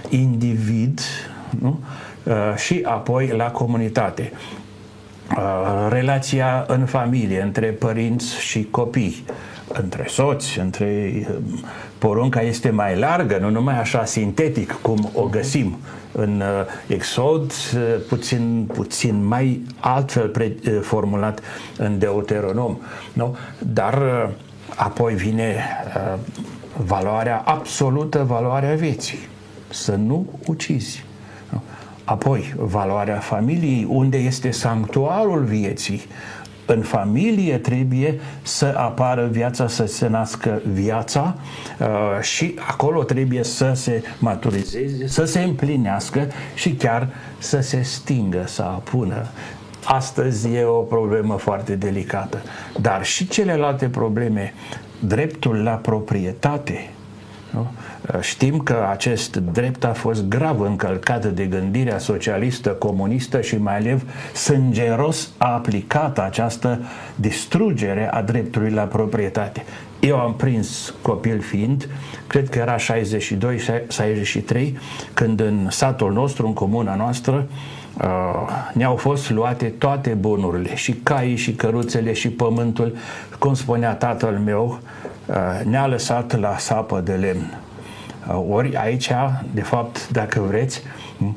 [0.10, 1.00] individ
[1.60, 1.80] nu?
[2.24, 4.32] Uh, și apoi la comunitate.
[5.90, 9.26] Relația în familie, între părinți și copii,
[9.68, 11.12] între soți, între
[11.98, 15.78] porunca este mai largă, nu numai așa sintetic cum o găsim
[16.12, 21.40] în uh, Exod, uh, puțin, puțin mai altfel pre, uh, formulat
[21.78, 22.78] în Deuteronom.
[23.14, 23.38] Nu?
[23.60, 24.30] Dar
[24.76, 25.56] apoi vine
[26.86, 29.18] valoarea absolută, valoarea vieții.
[29.70, 31.06] Să nu ucizi.
[32.04, 36.02] Apoi, valoarea familiei, unde este sanctuarul vieții,
[36.66, 41.36] în familie trebuie să apară viața, să se nască viața
[41.80, 48.44] uh, și acolo trebuie să se maturizeze, să se împlinească și chiar să se stingă,
[48.46, 49.26] să apună.
[49.86, 52.42] Astăzi e o problemă foarte delicată,
[52.82, 54.54] dar și celelalte probleme,
[55.00, 56.90] dreptul la proprietate,
[57.50, 57.68] nu?
[58.20, 64.04] Știm că acest drept a fost grav încălcat de gândirea socialistă, comunistă și mai alev
[64.34, 66.80] sângeros a aplicat această
[67.16, 69.64] distrugere a dreptului la proprietate.
[70.00, 71.90] Eu am prins copil fiind,
[72.28, 72.80] cred că era 62-63,
[75.14, 77.48] când în satul nostru, în comuna noastră,
[77.98, 78.06] uh,
[78.74, 82.96] ne-au fost luate toate bunurile, și caii, și căruțele, și pământul,
[83.40, 84.80] cum spunea tatăl meu,
[85.26, 87.65] uh, ne-a lăsat la sapă de lemn.
[88.28, 89.12] Uh, ori aici,
[89.54, 90.82] de fapt, dacă vreți,
[91.20, 91.32] Uh,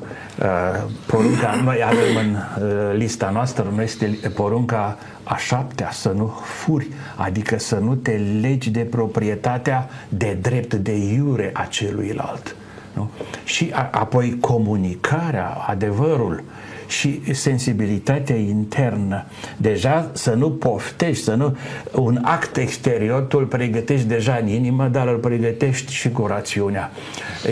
[1.05, 6.87] porunca, noi avem în uh, lista noastră, nu este porunca a șaptea, să nu furi,
[7.15, 8.11] adică să nu te
[8.41, 12.55] legi de proprietatea de drept de iure a celuilalt.
[12.93, 13.09] Nu?
[13.43, 16.43] Și a, apoi comunicarea, adevărul
[16.89, 19.25] și sensibilitatea internă.
[19.57, 21.57] Deja să nu poftești, să nu...
[21.93, 26.91] Un act exterior tu îl pregătești deja în inimă, dar îl pregătești și cu rațiunea.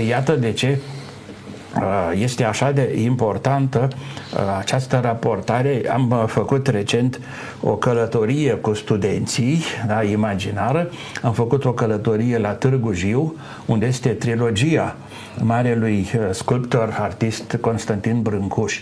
[0.07, 0.77] Iată de ce
[1.75, 3.88] Uh, este așa de importantă
[4.33, 5.81] uh, această raportare.
[5.91, 7.19] Am uh, făcut recent
[7.61, 10.89] o călătorie cu studenții, da, imaginară.
[11.21, 13.35] Am făcut o călătorie la Târgu Jiu,
[13.65, 14.95] unde este trilogia
[15.41, 18.81] marelui sculptor, artist Constantin Brâncuș.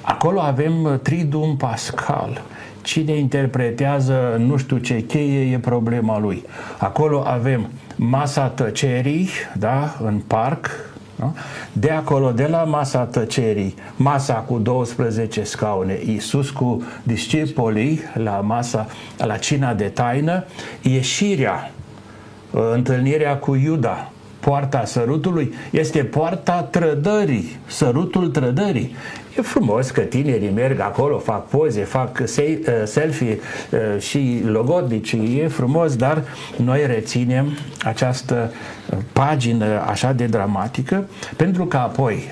[0.00, 2.42] Acolo avem Tridum Pascal.
[2.82, 6.44] Cine interpretează nu știu ce cheie e problema lui.
[6.78, 9.28] Acolo avem masa tăcerii,
[9.58, 10.70] da, în parc,
[11.18, 11.32] da?
[11.72, 18.86] De acolo, de la masa tăcerii, masa cu 12 scaune, Iisus cu discipolii la masa,
[19.18, 20.44] la cina de taină,
[20.82, 21.70] ieșirea,
[22.50, 24.10] întâlnirea cu Iuda,
[24.46, 28.94] poarta sărutului, este poarta trădării, sărutul trădării.
[29.38, 32.26] E frumos că tinerii merg acolo, fac poze, fac uh,
[32.84, 33.38] selfie
[33.70, 36.22] uh, și logodnici, e frumos, dar
[36.56, 37.46] noi reținem
[37.84, 38.52] această
[38.90, 41.04] uh, pagină așa de dramatică
[41.36, 42.22] pentru că apoi,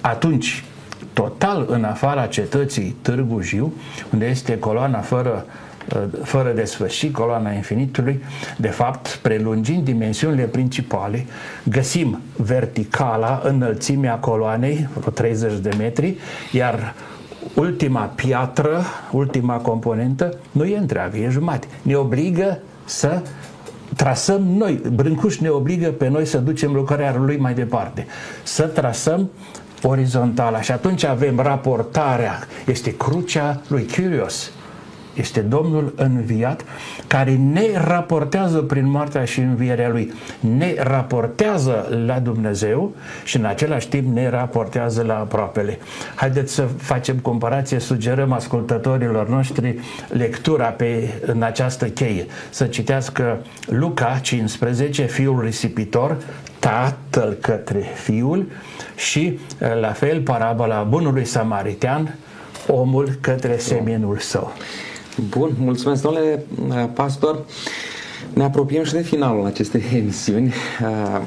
[0.00, 0.64] atunci,
[1.12, 3.72] total în afara cetății Târgu Jiu,
[4.12, 5.69] unde este coloana fără Uh,
[6.22, 8.22] fără de sfârșit, coloana infinitului,
[8.56, 11.26] de fapt, prelungind dimensiunile principale,
[11.62, 16.16] găsim verticala, înălțimea coloanei, vreo 30 de metri,
[16.52, 16.94] iar
[17.54, 21.66] ultima piatră, ultima componentă, nu e întreagă, e jumate.
[21.82, 23.22] Ne obligă să
[23.96, 28.06] trasăm noi, Brâncuș ne obligă pe noi să ducem lucrarea lui mai departe,
[28.42, 29.30] să trasăm
[29.82, 34.50] orizontală și atunci avem raportarea, este crucea lui Curios,
[35.20, 36.64] este Domnul înviat
[37.06, 40.12] care ne raportează prin moartea și învierea Lui.
[40.56, 42.94] Ne raportează la Dumnezeu
[43.24, 45.78] și în același timp ne raportează la aproapele.
[46.14, 52.26] Haideți să facem comparație, sugerăm ascultătorilor noștri lectura pe, în această cheie.
[52.50, 56.16] Să citească Luca 15, fiul risipitor,
[56.58, 58.46] tatăl către fiul
[58.96, 59.38] și
[59.80, 62.14] la fel parabola bunului samaritean,
[62.66, 64.52] omul către seminul său.
[65.18, 67.44] Bun, mulțumesc, domnule uh, pastor.
[68.34, 70.54] Ne apropiem și de finalul acestei emisiuni.
[70.82, 71.20] Uh,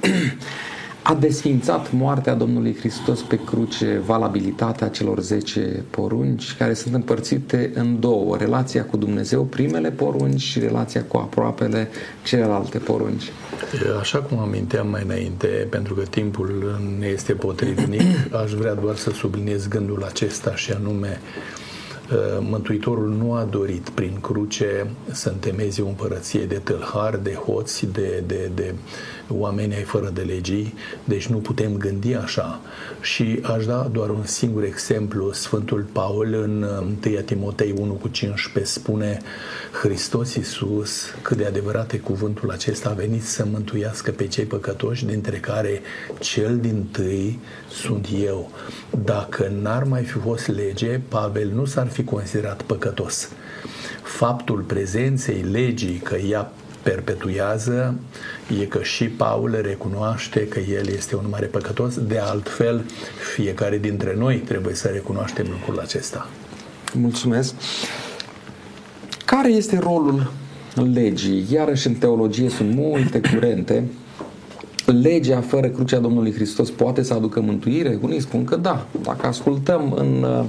[1.02, 8.00] a desfințat moartea Domnului Hristos pe cruce valabilitatea celor 10 porunci care sunt împărțite în
[8.00, 11.88] două, relația cu Dumnezeu, primele porunci și relația cu aproapele,
[12.22, 13.32] celelalte porunci.
[14.00, 18.02] Așa cum aminteam mai înainte, pentru că timpul ne este potrivnic,
[18.44, 21.73] aș vrea doar să subliniez gândul acesta și anume Uh,
[22.40, 28.22] Mântuitorul nu a dorit prin cruce să întemeze o împărăție de tâlhari, de hoți, de,
[28.26, 28.74] de, de
[29.28, 32.60] oameni ai fără de legii, deci nu putem gândi așa.
[33.00, 35.32] Și aș da doar un singur exemplu.
[35.32, 39.18] Sfântul Paul în 1 Timotei 1 cu 15 spune
[39.82, 45.04] Hristos Iisus, cât de adevărat e cuvântul acesta, a venit să mântuiască pe cei păcătoși,
[45.04, 45.80] dintre care
[46.18, 47.38] cel din tâi
[47.70, 48.50] sunt eu.
[49.04, 53.28] Dacă n-ar mai fi fost lege, Pavel nu s-ar fi considerat păcătos.
[54.02, 56.52] Faptul prezenței legii că ea
[56.82, 57.94] perpetuează
[58.60, 62.84] e că și Paul recunoaște că el este un mare păcătos, de altfel
[63.34, 66.28] fiecare dintre noi trebuie să recunoaștem lucrul acesta.
[66.92, 67.54] Mulțumesc.
[69.24, 70.30] Care este rolul
[70.92, 71.46] legii?
[71.52, 73.84] Iarăși în teologie sunt multe curente.
[75.02, 77.98] Legea fără crucea Domnului Hristos poate să aducă mântuire?
[78.00, 78.86] Unii spun că da.
[79.02, 80.44] Dacă ascultăm în uh,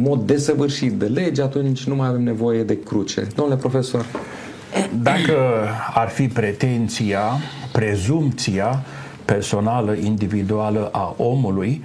[0.00, 3.26] mod desăvârșit de lege, atunci nu mai avem nevoie de cruce.
[3.34, 4.06] Domnule profesor,
[5.02, 7.22] dacă ar fi pretenția,
[7.72, 8.82] prezumția
[9.24, 11.84] personală, individuală a omului,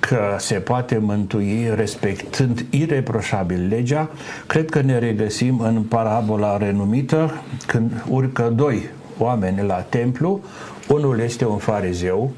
[0.00, 4.10] că se poate mântui respectând ireproșabil legea,
[4.46, 10.40] cred că ne regăsim în parabola renumită când urcă doi oameni la templu,
[10.88, 12.32] unul este un farizeu,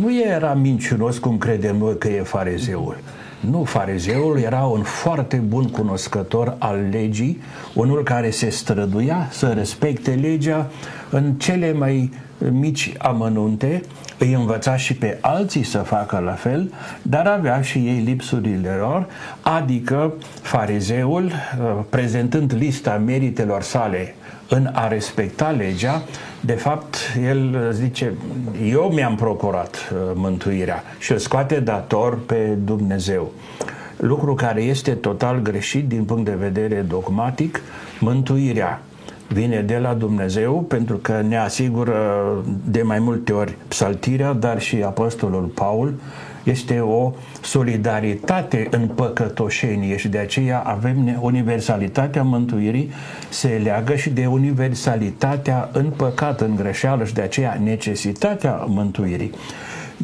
[0.00, 2.96] nu era minciunos cum credem noi că e farizeul.
[3.40, 7.40] Nu, farizeul era un foarte bun cunoscător al legii,
[7.74, 10.70] unul care se străduia să respecte legea
[11.10, 12.12] în cele mai
[12.50, 13.82] mici amănunte,
[14.18, 16.72] îi învăța și pe alții să facă la fel,
[17.02, 19.06] dar avea și ei lipsurile lor,
[19.40, 20.12] adică
[20.42, 21.32] farizeul,
[21.88, 24.14] prezentând lista meritelor sale
[24.48, 26.02] în a respecta legea,
[26.40, 26.96] De fapt,
[27.28, 28.14] el zice,
[28.70, 33.32] eu mi-am procurat uh, mântuirea și îl scoate dator pe Dumnezeu.
[33.96, 37.60] Lucru care este total greșit din punct de vedere dogmatic,
[37.98, 38.82] mântuirea
[39.28, 41.98] vine de la Dumnezeu pentru că ne asigură
[42.64, 45.94] de mai multe ori psaltirea, dar și Apostolul Paul
[46.42, 47.12] este o
[47.42, 52.90] solidaritate în păcătoșenie și de aceea avem universalitatea mântuirii
[53.28, 59.32] se leagă și de universalitatea în păcat, în greșeală și de aceea necesitatea mântuirii.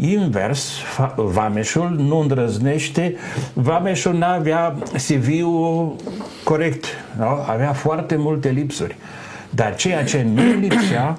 [0.01, 0.71] Invers,
[1.17, 3.15] Vameșul nu îndrăznește,
[3.53, 5.97] Vameșul nu avea CV-ul
[6.45, 6.85] corect,
[7.19, 7.27] nu?
[7.47, 8.97] avea foarte multe lipsuri.
[9.51, 11.19] Dar ceea ce nu lipsea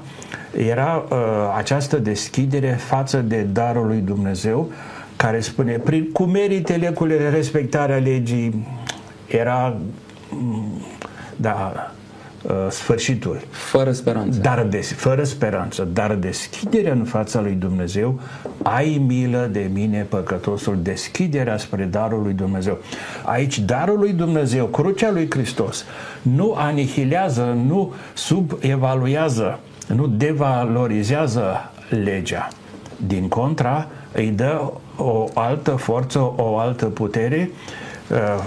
[0.57, 1.17] era uh,
[1.57, 4.71] această deschidere față de darul lui Dumnezeu,
[5.17, 8.67] care spune, prin, cu meritele, cu respectarea legii,
[9.27, 9.77] era,
[10.29, 10.81] mm,
[11.35, 11.91] da,
[12.41, 13.41] uh, sfârșitul.
[13.49, 14.39] Fără speranță.
[14.39, 18.19] Dar de, fără speranță, dar deschiderea în fața lui Dumnezeu,
[18.63, 22.77] ai milă de mine, păcătosul, deschiderea spre darul lui Dumnezeu.
[23.23, 25.85] Aici, darul lui Dumnezeu, crucea lui Hristos,
[26.21, 29.59] nu anihilează, nu subevaluează,
[29.95, 31.71] nu devalorizează
[32.03, 32.47] legea.
[33.07, 37.49] Din contra, îi dă o altă forță, o altă putere,
[38.11, 38.43] uh,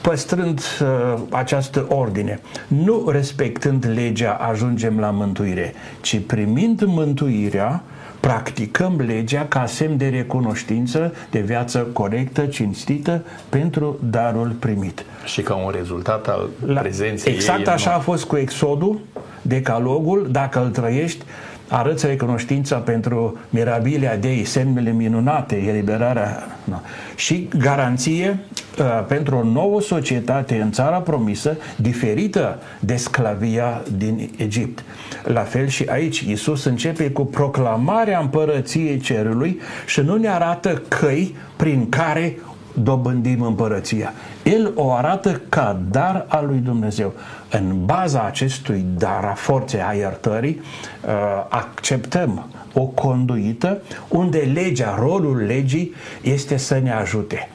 [0.00, 2.40] păstrând uh, această ordine.
[2.66, 7.82] Nu respectând legea ajungem la mântuire, ci primind mântuirea,
[8.20, 15.04] practicăm legea ca semn de recunoștință de viață corectă, cinstită pentru darul primit.
[15.24, 19.00] Și ca un rezultat al la, prezenței Exact ei așa a fost cu Exodul,
[19.42, 21.24] decalogul, dacă îl trăiești,
[21.68, 26.76] arăți recunoștința pentru mirabilia Dei, semnele minunate, eliberarea no.
[27.14, 28.38] și garanție
[28.78, 34.84] uh, pentru o nouă societate în țara promisă, diferită de sclavia din Egipt.
[35.24, 41.36] La fel și aici, Isus începe cu proclamarea împărăției cerului și nu ne arată căi
[41.56, 42.36] prin care
[42.82, 44.12] dobândim împărăția.
[44.42, 47.12] El o arată ca dar al lui Dumnezeu.
[47.50, 51.10] În baza acestui dar a forței a iertării, uh,
[51.48, 57.48] acceptăm o conduită unde legea, rolul legii este să ne ajute.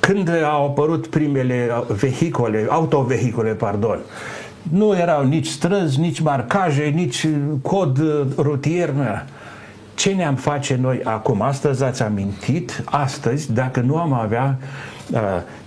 [0.00, 3.98] Când au apărut primele vehicole, autovehicule, pardon,
[4.62, 7.26] nu erau nici străzi, nici marcaje, nici
[7.62, 8.00] cod
[8.36, 9.24] rutier, nu era
[9.98, 11.42] ce ne-am face noi acum?
[11.42, 14.58] Astăzi ați amintit, astăzi, dacă nu am avea
[15.10, 15.18] uh,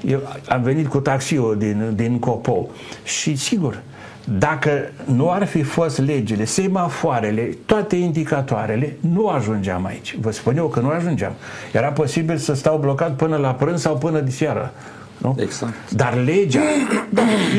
[0.05, 0.19] eu
[0.49, 2.69] am venit cu taxiul din, din Copou
[3.03, 3.82] și sigur,
[4.25, 4.71] dacă
[5.05, 10.17] nu ar fi fost legile, semafoarele, toate indicatoarele, nu ajungeam aici.
[10.21, 11.34] Vă spun eu că nu ajungeam.
[11.71, 14.73] Era posibil să stau blocat până la prânz sau până de seară.
[15.17, 15.36] Nu?
[15.39, 15.73] Exact.
[15.89, 16.59] Dar legea,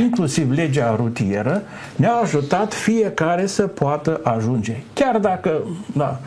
[0.00, 1.62] inclusiv legea rutieră,
[1.96, 4.76] ne-a ajutat fiecare să poată ajunge.
[4.94, 5.62] Chiar dacă,
[5.92, 6.20] da,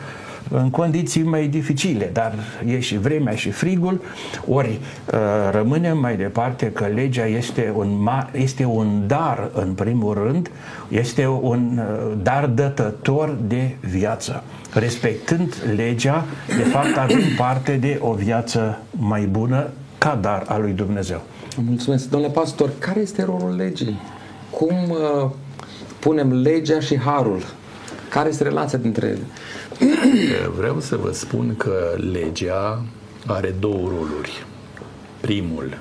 [0.50, 2.34] în condiții mai dificile, dar
[2.66, 4.00] e și vremea și frigul,
[4.48, 4.78] ori
[5.12, 5.18] uh,
[5.50, 10.50] rămânem mai departe că legea este un, este un dar în primul rând,
[10.88, 14.42] este un uh, dar dătător de viață.
[14.72, 19.68] Respectând legea, de fapt avem parte de o viață mai bună
[19.98, 21.22] ca dar al lui Dumnezeu.
[21.56, 22.08] Mulțumesc.
[22.08, 24.00] Domnule pastor, care este rolul legii?
[24.50, 25.30] Cum uh,
[25.98, 27.42] punem legea și harul?
[28.10, 29.22] Care este relația dintre ele?
[30.56, 32.82] Vreau să vă spun că legea
[33.26, 34.46] are două roluri.
[35.20, 35.78] Primul,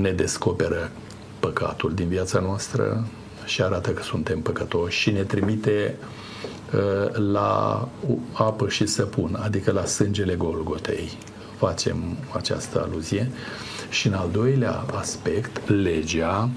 [0.00, 0.90] ne descoperă
[1.38, 3.04] păcatul din viața noastră
[3.44, 5.96] și arată că suntem păcătoși și ne trimite
[6.74, 7.88] uh, la
[8.32, 11.10] apă și săpun, adică la sângele Golgotei.
[11.56, 13.30] Facem această aluzie.
[13.90, 16.48] Și în al doilea aspect, legea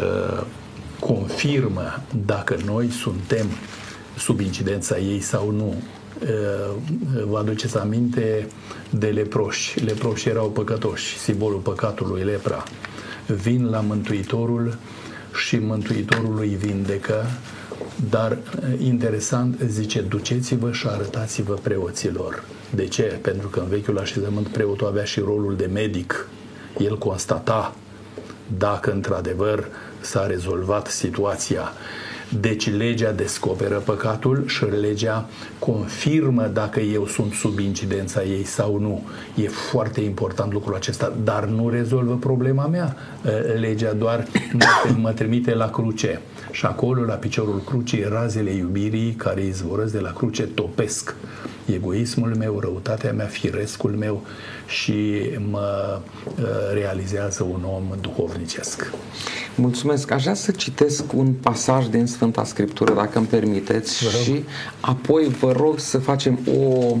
[0.00, 0.42] uh,
[1.00, 3.46] confirmă dacă noi suntem
[4.18, 5.74] sub incidența ei sau nu.
[7.28, 8.46] Vă aduceți aminte
[8.90, 9.84] de leproși.
[9.84, 12.62] Leproși erau păcătoși, simbolul păcatului lepra.
[13.26, 14.76] Vin la Mântuitorul
[15.44, 17.24] și Mântuitorul îi vindecă,
[18.10, 18.38] dar
[18.78, 22.44] interesant zice, duceți-vă și arătați-vă preoților.
[22.74, 23.02] De ce?
[23.02, 26.28] Pentru că în vechiul așezământ preotul avea și rolul de medic.
[26.78, 27.74] El constata
[28.58, 29.68] dacă într-adevăr
[30.00, 31.72] s-a rezolvat situația
[32.40, 35.28] deci legea descoperă păcatul și legea
[35.58, 39.02] confirmă dacă eu sunt sub incidența ei sau nu.
[39.34, 42.96] E foarte important lucrul acesta, dar nu rezolvă problema mea.
[43.60, 44.26] Legea doar
[45.02, 46.20] mă trimite la cruce
[46.50, 51.14] și acolo, la piciorul crucii, razele iubirii care izvorăsc de la cruce topesc.
[51.74, 54.22] Egoismul meu, răutatea mea, firescul meu
[54.66, 58.92] și mă uh, realizează un om duhovnicesc.
[59.54, 60.10] Mulțumesc.
[60.10, 64.44] Aș vrea să citesc un pasaj din Sfânta Scriptură, dacă îmi permiteți, și
[64.80, 66.96] apoi vă rog să facem o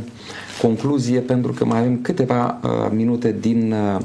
[0.62, 4.00] concluzie, pentru că mai avem câteva uh, minute din uh,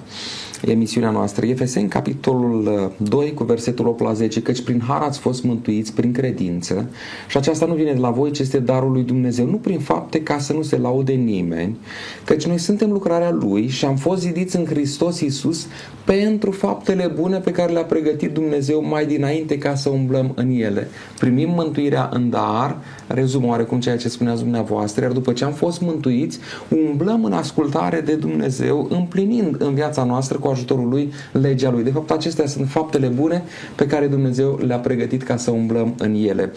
[0.68, 1.45] emisiunea noastră.
[1.45, 5.93] Efeseni, capitolul 2, uh, cu versetul 8 la 10, căci prin har ați fost mântuiți
[5.93, 6.89] prin credință
[7.28, 10.22] și aceasta nu vine de la voi, ci este darul lui Dumnezeu, nu prin fapte
[10.22, 11.78] ca să nu se laude nimeni,
[12.26, 15.68] căci noi suntem lucrarea lui și am fost zidiți în Hristos Iisus
[16.05, 20.88] pentru faptele bune pe care le-a pregătit Dumnezeu mai dinainte ca să umblăm în ele.
[21.20, 25.82] Primim mântuirea în dar, rezum oarecum ceea ce spuneați dumneavoastră, iar după ce am fost
[25.82, 26.39] mântuiți,
[26.70, 31.84] umblăm în ascultare de Dumnezeu, împlinind în viața noastră cu ajutorul Lui legea Lui.
[31.84, 33.43] De fapt, acestea sunt faptele bune
[33.76, 36.51] pe care Dumnezeu le-a pregătit ca să umblăm în ele.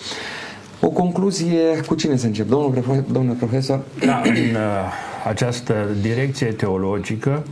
[0.80, 2.48] O concluzie, cu cine să încep?
[2.48, 3.04] Domnul, profesor?
[3.10, 3.80] Domnul profesor?
[4.04, 4.92] Da, în uh,
[5.26, 7.42] această direcție teologică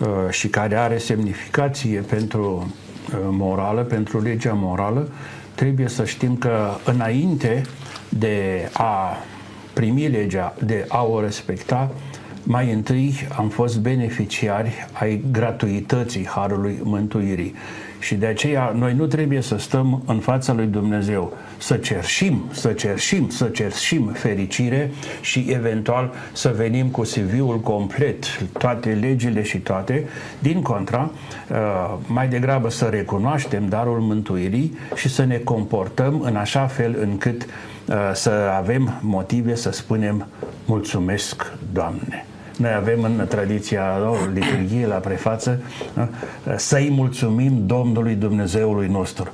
[0.00, 2.72] uh, și care are semnificație pentru
[3.12, 5.08] uh, morală, pentru legea morală,
[5.54, 7.62] trebuie să știm că înainte
[8.08, 9.16] de a
[9.72, 11.90] primi legea, de a o respecta,
[12.50, 17.54] mai întâi am fost beneficiari ai gratuității Harului Mântuirii.
[17.98, 22.72] Și de aceea noi nu trebuie să stăm în fața lui Dumnezeu să cerșim, să
[22.72, 24.90] cerșim, să cerșim fericire
[25.20, 30.04] și eventual să venim cu CV-ul complet, toate legile și toate.
[30.38, 31.10] Din contra,
[31.50, 31.56] uh,
[32.06, 37.94] mai degrabă să recunoaștem darul mântuirii și să ne comportăm în așa fel încât uh,
[38.12, 40.26] să avem motive să spunem
[40.64, 42.26] mulțumesc, Doamne.
[42.58, 43.98] Noi avem în tradiția
[44.32, 45.60] liturghiei la prefață
[46.56, 49.32] să-i mulțumim Domnului Dumnezeului nostru.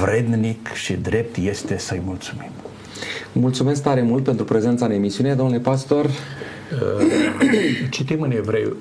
[0.00, 2.50] Vrednic și drept este să-i mulțumim.
[3.32, 6.04] Mulțumesc tare mult pentru prezența în emisiune, domnule pastor.
[6.04, 6.10] Uh,
[7.90, 8.72] citim în Evrei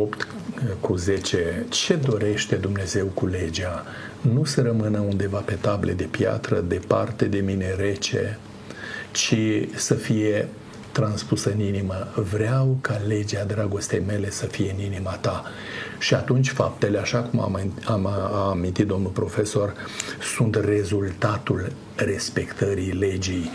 [0.00, 0.28] 8 uh,
[0.80, 3.84] cu 10 ce dorește Dumnezeu cu legea?
[4.20, 8.38] Nu să rămână undeva pe table de piatră, departe de mine rece,
[9.10, 9.36] ci
[9.74, 10.48] să fie
[10.96, 12.08] transpusă în inimă.
[12.14, 15.44] Vreau ca legea dragostei mele să fie în inima ta.
[15.98, 19.72] Și atunci faptele, așa cum am, am, am amintit domnul profesor,
[20.36, 23.50] sunt rezultatul respectării legii.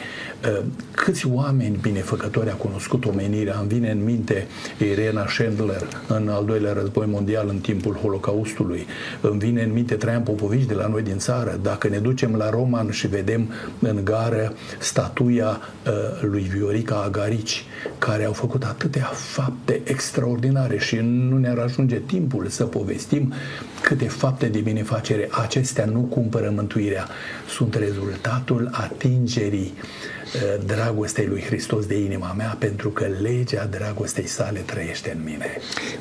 [0.45, 3.57] Uh, câți oameni binefăcători a cunoscut omenirea?
[3.59, 8.85] Îmi vine în minte Irena Schindler în al doilea război mondial în timpul Holocaustului.
[9.21, 11.59] Îmi vine în minte Traian Popovici de la noi din țară.
[11.63, 17.65] Dacă ne ducem la Roman și vedem în gară statuia uh, lui Viorica Agarici,
[17.97, 21.99] care au făcut atâtea fapte extraordinare și nu ne-ar ajunge
[22.31, 23.33] timpul să povestim
[23.81, 27.07] câte fapte de binefacere acestea nu cumpără mântuirea.
[27.49, 34.59] Sunt rezultatul atingerii uh, dragostei lui Hristos de inima mea, pentru că legea dragostei sale
[34.59, 35.45] trăiește în mine.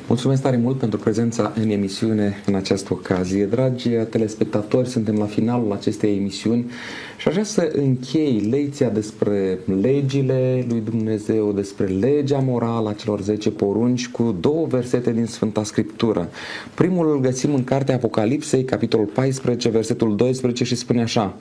[0.07, 3.45] Mulțumesc tare mult pentru prezența în emisiune în această ocazie.
[3.45, 6.71] Dragi telespectatori, suntem la finalul acestei emisiuni
[7.21, 13.21] și aș vrea să închei lecția despre legile lui Dumnezeu, despre legea morală a celor
[13.21, 16.29] 10 porunci cu două versete din Sfânta Scriptură.
[16.73, 21.37] Primul îl găsim în Cartea Apocalipsei, capitolul 14, versetul 12 și spune așa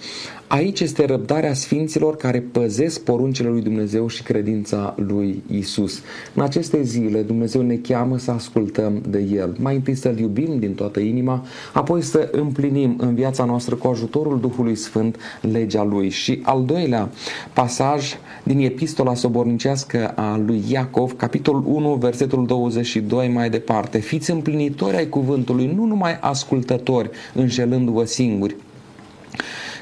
[0.47, 6.03] Aici este răbdarea sfinților care păzesc poruncile lui Dumnezeu și credința lui Isus.
[6.35, 9.57] În aceste zile Dumnezeu ne cheamă să ascultăm de El.
[9.59, 14.41] Mai întâi să-L iubim din toată inima, apoi să împlinim în viața noastră cu ajutorul
[14.41, 16.09] Duhului Sfânt legea legea lui.
[16.09, 17.11] Și al doilea
[17.53, 23.99] pasaj din epistola sobornicească a lui Iacov, capitolul 1, versetul 22 mai departe.
[23.99, 28.57] Fiți împlinitori ai cuvântului, nu numai ascultători, înșelându-vă singuri.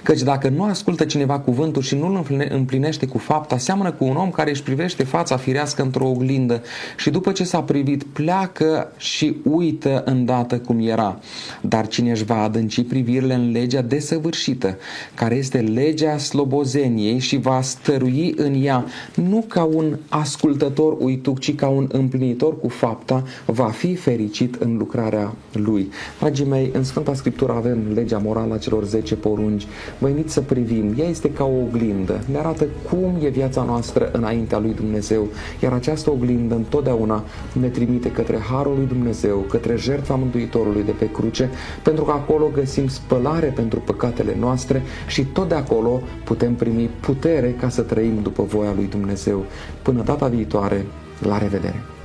[0.02, 4.16] Căci dacă nu ascultă cineva cuvântul și nu îl împlinește cu fapta, seamănă cu un
[4.16, 6.62] om care își privește fața firească într-o oglindă
[6.96, 11.18] și după ce s-a privit pleacă și uită îndată cum era.
[11.60, 14.76] Dar cine își va adânci privirile în legea desăvârșită,
[15.14, 18.84] care este legea slobozeniei și va stărui în ea,
[19.14, 24.76] nu ca un ascultător uituc, ci ca un împlinitor cu fapta, va fi fericit în
[24.76, 25.90] lucrarea lui.
[26.18, 29.66] Dragii mei, în Sfânta Scriptură avem legea morală a celor 10 porunci
[29.98, 30.94] vă invit să privim.
[30.98, 32.20] Ea este ca o oglindă.
[32.30, 35.26] Ne arată cum e viața noastră înaintea lui Dumnezeu.
[35.62, 37.24] Iar această oglindă întotdeauna
[37.60, 41.50] ne trimite către Harul lui Dumnezeu, către jertfa Mântuitorului de pe cruce,
[41.82, 47.56] pentru că acolo găsim spălare pentru păcatele noastre și tot de acolo putem primi putere
[47.60, 49.44] ca să trăim după voia lui Dumnezeu.
[49.82, 50.86] Până data viitoare,
[51.22, 51.97] la revedere!